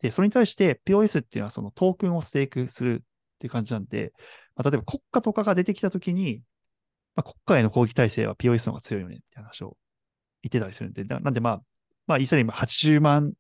[0.02, 2.98] で、それに対して POS っていうのはそのトークンを stake するっ
[3.40, 4.12] ていう感じなんで、
[4.58, 6.42] まあ、例えば国家とかが出てきたときに、
[7.16, 9.78] まあ、国家への攻撃耐性は POS の方が強いよねって話を
[10.44, 11.62] 言ってたりするんで、なんでまあ、
[12.06, 13.32] まあ、イーサリアム80万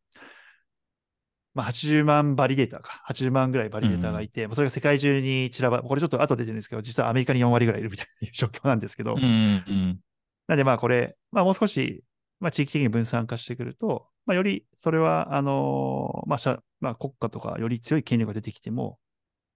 [1.55, 9.99] まあ、80万バリデーターか、80万ぐらいバリデーターがいて、うん、それが世界中に散らば、これちょっと後出てるんですけど、実はアメリカに4割ぐらいいるみたいな状況なんですけど、うんうん、
[10.47, 12.03] なんでまあこれ、まあもう少し、
[12.41, 18.99] まあ地域的に分散化してくると、まあよりそれは、あのー、まあまあ国家とかより強い権力が出てきても、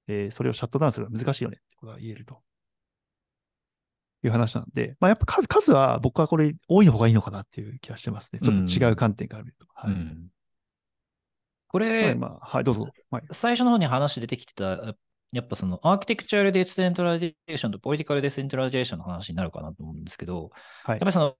[0.07, 2.39] えー、それをシャットダウンするのは難しいよねってことが言えると。
[4.21, 8.39] いう話なんで、まあやっぱ数、数は僕はこれ多い方がいいのかなっていう気がしてますね。
[8.43, 9.65] ちょっと違う観点から見ると。
[9.73, 9.91] はい。
[9.91, 10.29] うん
[11.69, 12.87] これ、まあ、はい、どうぞ。
[13.11, 14.95] はい、最初の方に話出てきてた、
[15.31, 20.49] やっぱその architectural decentralization と political decentralization の話になるかなと思うんですけど、
[20.83, 21.35] はい、やっぱりその、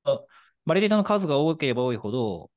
[0.67, 2.51] バリデータの数が多ければ多いほど、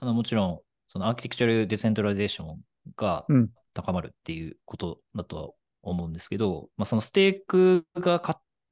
[0.00, 2.62] あのもちろん、その architectural decentralization
[2.96, 3.26] が
[3.74, 5.50] 高まるっていうことだとは
[5.82, 8.20] 思うんですけど、うん、まあ、その stake が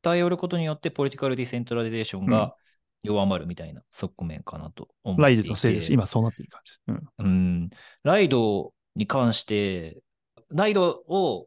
[0.03, 2.55] 偏ることによって、 political decentralization が
[3.03, 5.93] 弱まるみたいな側面かなと思って Lido のせいです。
[5.93, 6.73] 今そうなってる感じ。
[6.89, 7.09] うん。
[7.19, 7.71] うん、
[8.03, 10.03] Lido に関して、
[10.51, 11.47] Lido を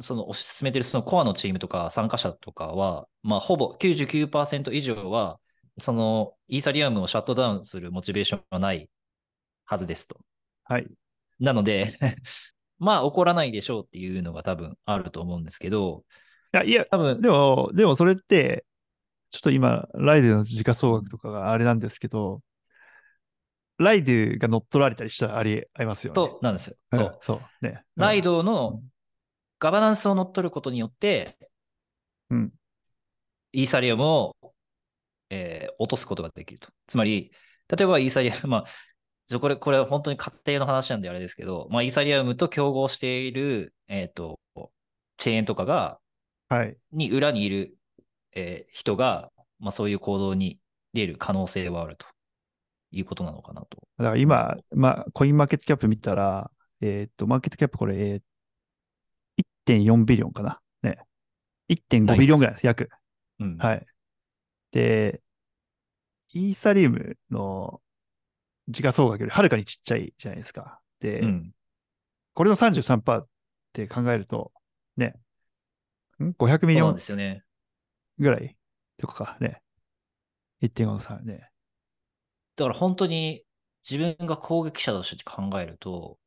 [0.00, 5.38] その推し進めてるそのコアのチームとか参加者とかは、まあ、ほぼ99%以上は、
[5.78, 8.90] そのイーサリアムをシャットダウンするモチベーションはない
[9.64, 10.18] はずですと。
[10.64, 10.86] はい。
[11.40, 11.88] なので
[12.78, 16.04] まあ、起こらないでしょうっていうのが多分あると思うんですけど、
[16.52, 18.64] いや、いや、多分でも、でもそれって、
[19.34, 22.40] ちょっと今、ライドの時価総額とかがあれなんですけど、
[23.78, 26.14] ライドが乗っ取られたりしたらありありますよね。
[26.14, 26.76] そうなんですよ。
[26.92, 27.18] そう。
[27.20, 28.80] そうね、ライドの
[29.58, 31.36] ガバナンスを乗っ取ることによって、
[32.30, 32.52] うん、
[33.50, 34.36] イーサリアムを、
[35.30, 36.68] えー、落とすことができると。
[36.86, 37.32] つまり、
[37.76, 38.64] 例えばイーサリアム、 ま
[39.32, 44.38] あ、これ、これは本当に家庭の話なんであれですけど、まあ、イーサリアムと競合している、えっ、ー、と、
[45.16, 45.98] チェーンとかが、
[46.48, 46.76] はい。
[46.92, 47.76] に裏にいる
[48.34, 50.58] えー、人が、まあ、そういう行動に
[50.92, 52.06] 出る可能性はあると
[52.90, 53.78] いうことなのかなと。
[53.98, 58.22] だから今、まあ、コインマーケットキャップ見たら、えーっと、マーケットキャップこれ、えー
[59.66, 60.60] 1.4ビリオンかな。
[60.82, 60.98] ね。
[61.68, 62.90] 1.5ビリオンぐらいです、約。
[63.40, 63.56] うん。
[63.56, 63.86] はい。
[64.72, 65.20] で、
[66.32, 67.80] イーサリウムの
[68.68, 70.80] 時価総額よりはるかにちっちゃいじゃないですか。
[71.00, 71.52] で、うん。
[72.34, 73.26] これの33%っ
[73.72, 74.52] て考えると、
[74.96, 75.14] ね、
[76.22, 77.44] ん ?500 ミリそうオンなんですよね。
[78.18, 78.56] ぐらい
[78.98, 79.62] とかかね。
[80.60, 81.50] 1.5の差ね。
[82.56, 83.44] だから本当に
[83.88, 86.18] 自分が攻撃者として考えると、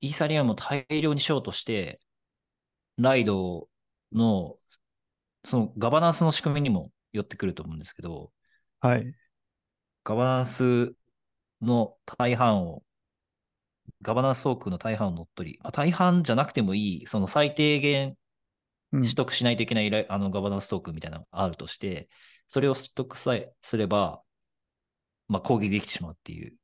[0.00, 2.00] イーサリアムを大量にショートして、
[2.98, 3.68] ライド
[4.12, 4.56] の、
[5.44, 8.32] そのガバナンスの仕組みにも寄ってくると思うんですけど、
[8.80, 9.14] はい。
[10.04, 10.94] ガバナンス
[11.62, 12.82] の大半を、
[14.02, 18.16] ガバナンストークの大半を乗っ取り、まあ、大半じゃなくてもいい、その最低限うん
[18.90, 22.08] 取得しないといけないあのガバナンストークンみたいなのがあるとして、
[22.48, 24.22] それを取得さえすれば、
[25.28, 26.54] まあ、攻撃できてしまうっていう、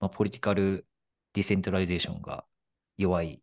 [0.00, 0.86] まあ、 political
[1.32, 2.44] decentralization が
[2.98, 3.38] 弱いっ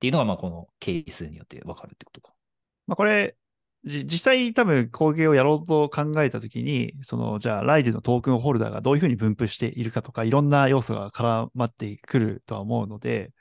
[0.00, 2.34] ていうのが、まあ、このケースによって分かるってことか。
[2.86, 3.36] まあ、これ、
[3.84, 13.32] じ実際多分攻撃をやろうと考えたときに、その、じゃあ、 Lido の token holder がどういうふうに分布しているかとか、いろんな要素が絡まってくるとは思うので、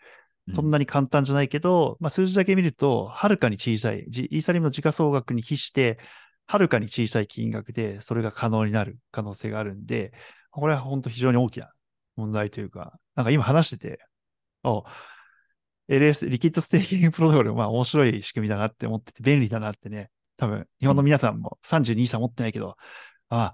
[0.54, 6.00] そんなに簡単じゃないけど、まあ、数字だけ見ると、はるかに小さい、イーサリアムの時価総額に比して、
[6.48, 10.14] はるかに小さい金額で、それが可能になる可能性があるんで、
[10.52, 11.72] これは本当非常に大きな
[12.16, 14.00] 問題というか、なんか今話してて、
[14.64, 14.84] お
[15.88, 22.78] LS、リキッドステーキングプロトコル、まあ面白い仕組みだなって思ってて、便利だなってね、多分、日本の皆さんも32差持ってないけど、
[23.30, 23.54] あ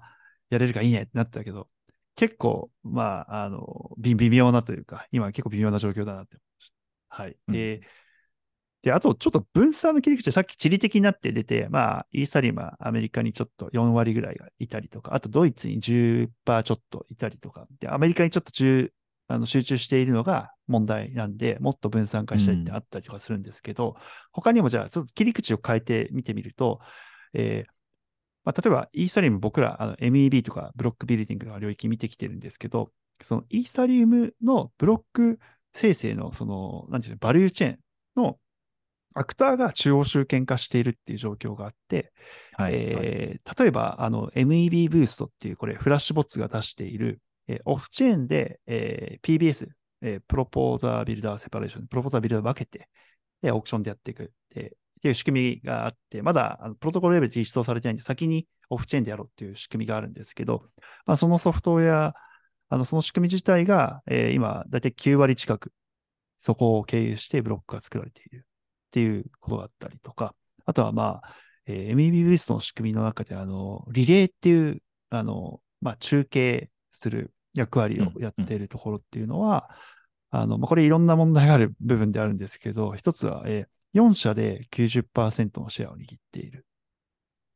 [0.50, 1.68] やれるかいいねってなってたけど、
[2.16, 6.36] 結構、まあ、あの、微妙なというか、今結構微妙な状況だなって。
[7.08, 7.36] はい。
[7.48, 7.80] うんで、
[8.82, 18.92] で、あと、ちょっと分散の切り口、さっき地理的になって出て、まあ、イーサリアムはアメリカにちょっと4割ぐらいがいたりとか、あとドイツに10%ちょっといたりとか、で、アメリカにちょっと10
[19.28, 23.96] あの集中しているのが問題なんで、もっと分散化したいってあったりとかするんですけど、
[24.32, 26.80] 他にもじゃあ、ちょっと切り口を変えて見てみると、
[27.34, 27.70] えー
[28.44, 32.90] まあ、例えば、イーサリアム、僕らあの MEB とかブロックビルディングの領域見てきてるんですけど、
[33.22, 35.38] そのイーサリウムのブロック
[35.74, 37.78] 生成の、その、なんていうの、バリューチェーン
[38.16, 38.38] の
[39.14, 42.12] アクターが中央集権化しているっていう状況があって、
[42.52, 42.72] はい。
[42.72, 49.68] はいえー例えば、あの、MEB ブーストっていう、これ、フラッシュボッツが出している、えーオフチェーンで、えー PBS、
[50.02, 52.88] えープロポーザービルダーセパレーション、プロポーザービルダー分けて、
[53.42, 60.64] で、オークションでやっていくってっていう仕組みがあって、まだあのプロトコルレベルで実装されてないんで、先にオフチェーンでやろうっていう仕組みがあるんですけど、
[61.06, 62.14] まあ、そのソフトウェア、
[62.68, 65.72] あのその仕組み自体が、えー今、だいたい9割近く、
[66.40, 70.34] そこを経由してブロックが作られているっていうことがあったりとか、
[70.66, 79.70] あとはまあ、えー MEB ブーストの仕組みの中で、あの、リレーっていう、あの、まあ、中継する役割をやっているところっていうのは、
[80.30, 86.66] あの、まあ、これいろんな問題がある部分であるんですけど、一つは、えー4社で90%のシェアを握っている。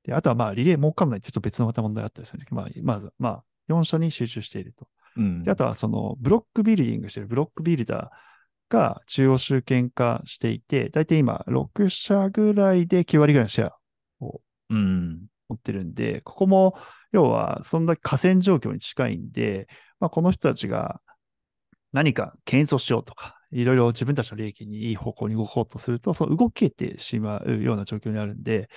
[0.05, 4.89] で、あとはまあ、リレー儲かんないってちょっと別のまた問題があったりするんですけど、まあ、まず、まあ、4社に集中していると。
[5.17, 13.77] うんで、あとはそのブロックビルディングしてるブロックビルダーが中央集権化していて、だいたい今6社ぐらいで9割ぐらいのシェア
[14.21, 14.41] を
[14.71, 15.27] うん。
[15.53, 16.75] 持ってるんで、ここも
[17.13, 19.69] 要はそんな河川状況に近いんで、
[20.01, 21.01] まあ、この人たちが
[21.93, 28.69] 何か検討しようとか、いろいろ自分たちの利益にいい方向に動こうとすると、その動けてしまうような状況にあるんで、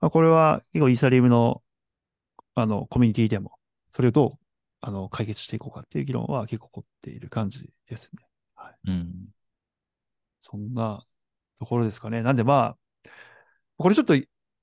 [0.00, 1.62] まあ、これは結構イーサリアムの
[2.54, 3.52] あのコミュニティでも、
[3.90, 4.38] それをどう
[4.80, 8.24] あの解決していこうかっていう議論は結構起こっている感じですね。
[8.86, 9.12] うん。
[10.42, 11.04] そんな
[11.58, 12.22] ところですかね。
[12.22, 13.10] なんでまあ、
[13.76, 14.14] これちょっと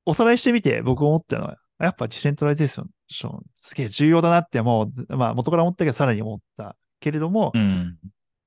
[0.05, 7.97] おさらいしてみて僕思ったのは、やっぱ decentralization すげえ重要だなってもう、まあ元から思ったけどさらに思ったけれども、うん。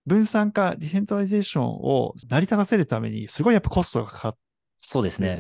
[0.06, 4.34] 分散化、 decentralization を成り立たせるためにすごいやっぱコストがかかっ
[4.76, 5.38] そうですね。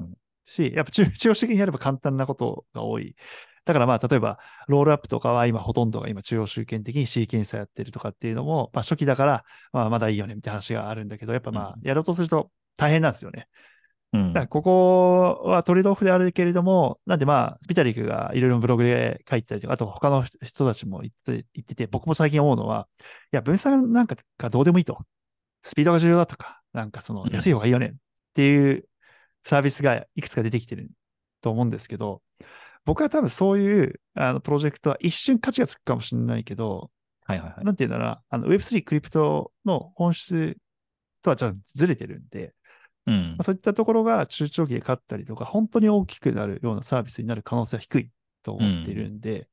[0.00, 0.14] うん。
[0.46, 3.14] し、やっぱ中中央的にやれば簡単なことが多い。
[3.64, 4.38] だからまあ、例えば、
[4.68, 13.48] ロールアップとかは今ほとんどが今中央集権的にシーケンサーやってるとかっていうのも、まあ初期だから、まあまだいいよねみたいな話があるんだけど、やっぱまあ、うんやろうとすると大変なんですよね。
[14.12, 22.86] うんだからここはトレードオフであるけれども、なんでまあ、ビタリックがいろいろブログで書いてたりとか、あと他の人たちも言って言ってて、僕も最近思うのは、
[23.32, 24.98] いや、分散なんかがどうでもいいと。
[25.64, 27.90] スピードが重要だとか、なんかそのうん安い方がいいよねっ
[28.34, 28.84] ていう
[29.44, 30.90] サービスがいくつか出てきてる
[31.40, 32.22] と思うんですけど、
[32.84, 36.90] 僕は多分そういうあのプロジェクトは一瞬価値がつくかもしれないけど、
[37.26, 37.64] はいはいはい。
[37.64, 40.56] なんていうな、あの Web3 クリプトの本質
[41.22, 42.54] とはちょっとずれてるんで、
[43.06, 43.42] うんまあ、。
[43.42, 48.10] そういったところが中長期で勝ったりとか、本当に大きくなるようなサービスになる可能性は低い
[48.42, 49.48] と思っているんで、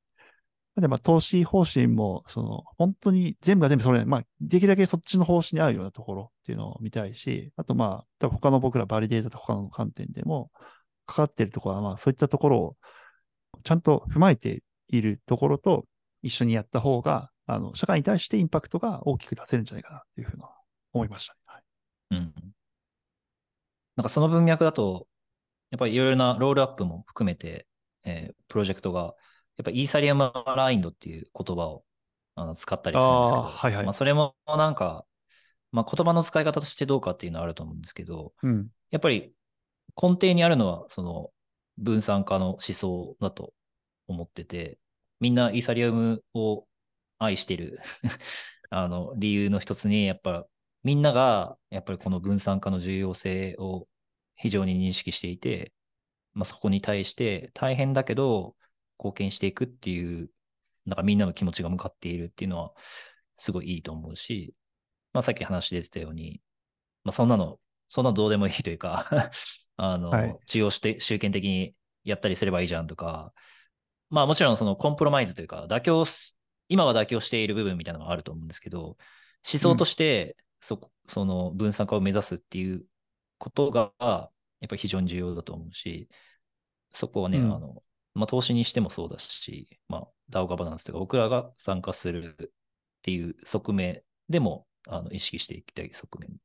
[0.75, 10.49] なんで、まあ、投資方針も、その、本当に全部が全部それ、まあ、できるだけそっちの方針に合うようなところっていうのを見たいし、あと、まあ、多分他の僕らバリデータと他の観点でも、
[11.05, 12.77] かかっているところは、まあ、そういったところを
[13.63, 15.85] ちゃんと踏まえているところと
[16.21, 20.49] 一緒にやった方が、あの、社会に対してインパクトが大きく出せるんじゃないかなっていうふうな
[20.93, 21.63] 思いました、ね、はい。
[22.11, 22.33] うん。
[23.95, 25.07] なんかその文脈だと、
[25.69, 27.67] やっぱりいろいろなロールアップも含めて、
[28.03, 29.15] えー、プロジェクトが、
[29.57, 31.83] やっぱイーサリアムアラインドっていう言葉を
[32.35, 35.05] あの使ったりするんですけど、はいはい、まあ、それもなんか、
[35.71, 39.33] まあ、言葉の使い方としてどうかっていうのはあると思うんですけど、うん、やっぱり
[40.01, 41.29] 根底にあるのは、その
[41.77, 43.53] 分散化の思想だと
[44.07, 44.79] 思ってて、
[45.19, 46.67] みんなイーサリアムを
[47.19, 47.79] 愛してる
[48.71, 50.47] あの理由の一つに、やっぱ
[50.83, 53.87] みんながやっぱりこの分散化の重要性を
[54.35, 55.73] 非常に認識していて、
[56.33, 58.55] まあ、そこに対して大変だけど
[58.97, 60.31] 貢献していくっていう、
[60.85, 62.73] なんかみんなの気持ちが向かっているっていうのは
[63.37, 64.55] すごいいいと思うし、
[65.13, 66.41] まあ、さっき話出てたように、
[67.03, 67.59] まあ、そんなの、
[67.89, 69.31] そんなのどうでもいいというか
[69.77, 73.33] あの、はい、中央して集権的にやったりすればいいじゃんとか、
[74.09, 76.05] まあもちろんそのコンプロマイズというか、妥協
[76.67, 78.97] 今は妥協している部分みたいなのがあると思うんですけど、
[79.51, 82.85] 思想としてそ、うん、その分散化を目指すっていう
[83.37, 84.29] ことが、や
[84.65, 86.07] っぱり非常に重要だと思うし、
[86.93, 92.49] そこはね、うん、あの、まあ、投資にしてもそうだし、まあ、DAO ガバナンスというか、僕らが参加するっ
[93.01, 96.37] ていう側面でも、あの、意識していきたい側面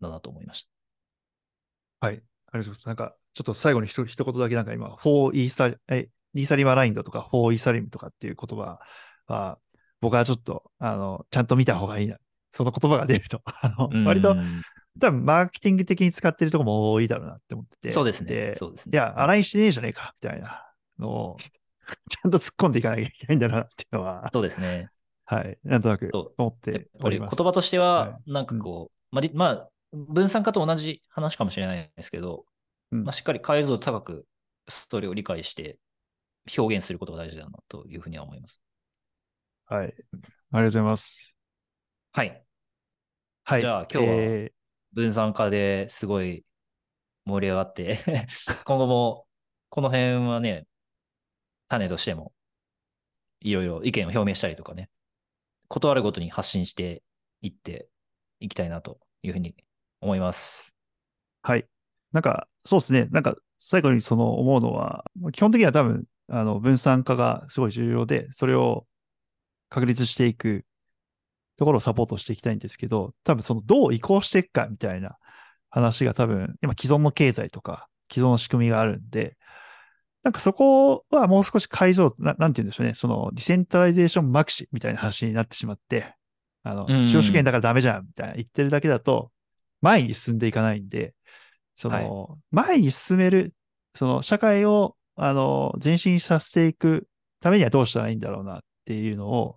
[0.00, 0.68] だなと思いまし
[2.00, 2.06] た。
[2.06, 2.22] はい。
[2.60, 2.86] あす。
[2.86, 8.78] なんか、ちょっと最後に一言だけなんか今、4イーサリ、え、イーサリマラインドとか4イーサリムとかっていう言葉
[9.26, 9.58] は、
[10.00, 12.18] 僕はちょっと、あの、ちゃんと見た方がいいな。
[12.52, 14.36] その言葉が出ると、 あの、割と、
[15.00, 17.90] 多分マーケティング的に使ってるとこも多いだろうなって思ってて。
[17.90, 18.54] そうですね。
[18.56, 18.94] そうですね。
[18.94, 21.36] いや、アラインしてねえじゃねえか、みたいなのを、
[22.08, 24.30] ちゃんと突っ込んでいかなきゃいけないんだなっていうのは。
[24.32, 24.88] そうですね。
[25.24, 25.58] はい。
[25.64, 27.36] なんとなく思っております。
[27.36, 32.44] 言葉としては、なんかこう、はい、まあ、まあ、分散化と同じ話かもしれないですけど、
[32.90, 34.26] うん、まあ、しっかり解像度高く
[34.68, 35.78] ストーリーを理解して
[36.56, 38.60] 表現することが大事だなというふうには思います。
[39.66, 39.86] はい。
[39.86, 41.36] ありがとうございます。
[42.12, 42.44] はい。
[43.44, 43.60] はい。
[43.60, 44.48] じゃあ今日は
[44.92, 46.44] 分散化ですごい
[47.24, 47.98] 盛り上がって
[48.64, 49.26] 今後も
[49.70, 50.66] この辺はね、
[51.68, 52.32] 種としても
[53.40, 54.90] いろいろ意見を表明したりとかね、
[55.68, 57.02] 断るごとに発信して
[57.40, 57.88] いって
[58.40, 59.54] いきたいなというふうに
[60.04, 60.74] 思います。
[61.42, 61.66] はい。
[62.12, 63.06] なんか、そうですね。
[63.10, 68.86] なんか、最後にその思うのは、基本的には多分、あの、分散化がすごい重要で、それを
[69.70, 70.64] 確立していく
[71.56, 75.16] ところをサポートしていきたいんですけど、多分そのどう移行していくかみたいな
[75.70, 79.36] 話が多分、今既存の経済とか既存の仕組みがあるんで、
[80.22, 86.14] なんかそこはもう少し解像、ななんて言うんでしょうね、その decentralization maxi みたいな話になってしまって、
[86.62, 89.30] あの、中央集権だからダメじゃんみたいな言ってるだけだと、
[89.84, 91.14] 前に進んでいかないんで、
[91.74, 93.52] その、はい、前に進める、
[93.94, 97.06] その社会を、あの、前進させていく
[97.40, 99.56] ためにはどうしたらいいんだろうなっていうのを、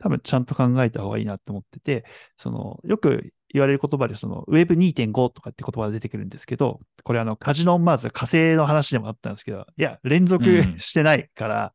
[0.00, 2.04] 多分ちゃんと考えた方がいいなと思ってて、
[2.36, 10.44] その、よく言われる言葉で、その Web2.5 とかって言葉が出てくるんですけど、これあの、カジノンマーズ火星の話でもあったんですけど、いや、連続
[10.78, 11.72] してないから、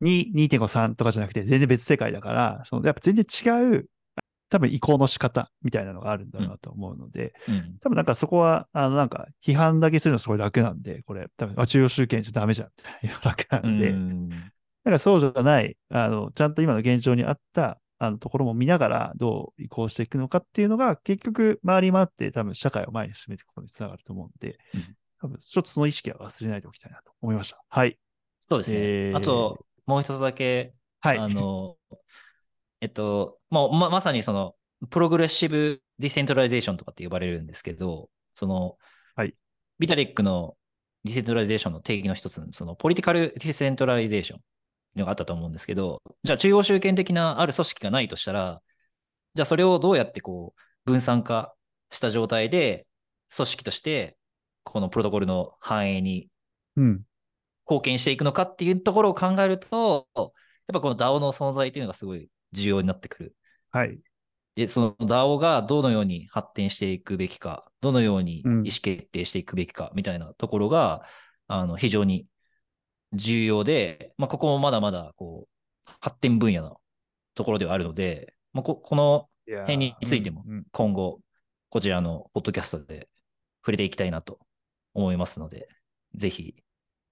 [0.00, 3.88] うん、2、2.5、3とかじゃなくて全然別世界だから、そのやっぱ全然違う、
[4.48, 12.82] 多分移行の仕方みたいなのがあるんだろうなと思うので、うんうん、多分なんかそこは、あのなんか批判だけするのすごい楽なんで、これ、多分、あ、中央集権じゃダメじゃんって
[13.24, 14.36] 楽なんで、だ
[14.84, 27.62] からそうじゃない、あの、ちゃんと今の現状にあったあのところも見ながらどう移行していくのかっていうのが、結局、回り回って多分社会を前に進めていくことにつながると思うんで、うん、多分ちょっとその意識は忘れないでおきたいなと思いました。
[27.68, 27.98] はい。
[28.48, 28.78] そうですね。
[28.80, 31.18] えー、あと、もう一つだけ、はい。
[31.18, 31.76] あの、
[32.80, 34.54] えっと、もうままさにその、
[34.90, 38.76] progressive decentralization とかって呼ばれるんですけど、その、
[39.14, 39.34] はい。
[39.78, 40.56] ビタリックの
[41.04, 44.40] decentralization の定義の一つ、その political decentralization
[44.96, 48.62] のがあったと思うんですけど、じゃあ中央集権的なある組織がないとしたら、
[49.34, 51.54] じゃあそれをどうやってこう分散化
[51.90, 52.86] した状態で
[53.34, 54.16] 組織として
[54.64, 56.28] このプロトコルの繁栄に
[57.66, 60.30] 貢献していくのかっていうところを考えると、やっ
[60.72, 63.36] ぱこの DAO の存在っていうのがすごい重要になってくる。
[63.70, 63.98] はい。
[64.54, 71.02] で、その DAO がどのように発展していくべきか、どのように意思決定していくべきかみたいなところが、
[71.48, 72.26] うん、あの非常に
[73.12, 76.80] 重要で、まあ、ここもまだまだこう発展分野の
[77.34, 81.20] ところではあるので、まあ、ここの辺についても今後、
[81.68, 83.08] こちらのポッドキャストで
[83.60, 84.38] 触れていきたいなと
[84.94, 85.68] 思いますので、
[86.14, 86.54] ぜひ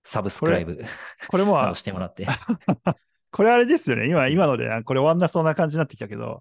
[0.03, 0.83] サブスクライブ
[1.29, 2.27] これもしてもらって。
[3.35, 4.09] これあれですよね。
[4.09, 6.41] 今、今ので、これ終わんなそうな感じになってきたけど、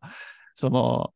[0.53, 1.11] その、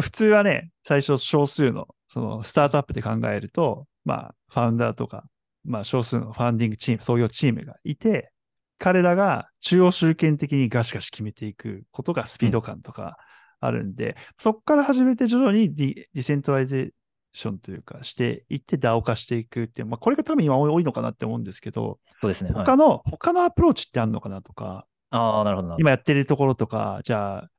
[0.00, 5.24] 普通はね、最初少数の、その、スタートアップで考えると、まあ、ファウンダーとか、
[5.64, 8.30] まあ、少数のファンディングチーム、創業チームがいて、
[8.78, 13.16] 彼らが中央集権的にガシガシ決めていくことがスピード感とか
[13.58, 16.92] あるんで、うん、そこから始めて徐々にディディセントライゼ
[17.38, 22.50] ションというかしていって DAO 化していくっていう、まあ、これが多分今多いのかなって思うんですけど、そうですね。
[22.52, 25.76] 他の、はい、他のアプローチってあるのかなとか、ああ、なるほど。
[25.78, 27.50] 今やってるところとか、じゃあ、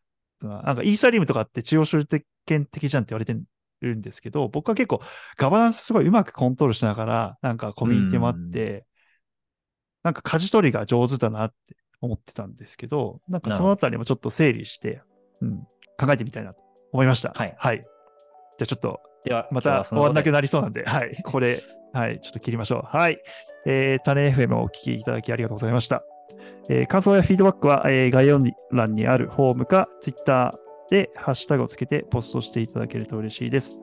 [0.42, 2.06] なんかイーサリウムとかって中央集
[2.46, 3.36] 権的じゃんって言われて
[3.82, 5.02] るんですけど、僕は結構
[5.38, 8.86] ガバナンスすごいうまくコントロールしながら、なんかコミュニティもあって、
[10.04, 15.02] なんか舵取りが上手だなって思ってたんですけど、なんかそのあたりもちょっと整理して、
[15.42, 15.68] うん、
[15.98, 16.62] 考えてみたいなと
[16.94, 17.34] 思いました。
[17.36, 17.56] はい。
[17.58, 17.78] はい。
[17.80, 21.22] じゃあちょっと、ではまた終わんなくなりそうなんで、はい。
[21.24, 21.62] これ、
[21.94, 22.82] はい、ちょっと切りましょう。
[22.86, 23.20] はい。
[23.66, 26.04] えー、種 FM をお聞きいただきありがとうございました。
[26.70, 28.40] えー、感想やフィードバックは、えー、概要
[28.72, 30.54] 欄にあるフォームか Twitter
[30.90, 33.80] でハッシュタグをつけてポストしていただけると嬉しいです。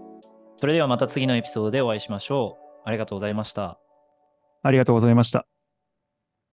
[0.55, 2.67] それではまた次のエピソードでお会いしましょう。
[2.85, 3.79] ありがとうございました。
[4.63, 5.47] ありがとうございました。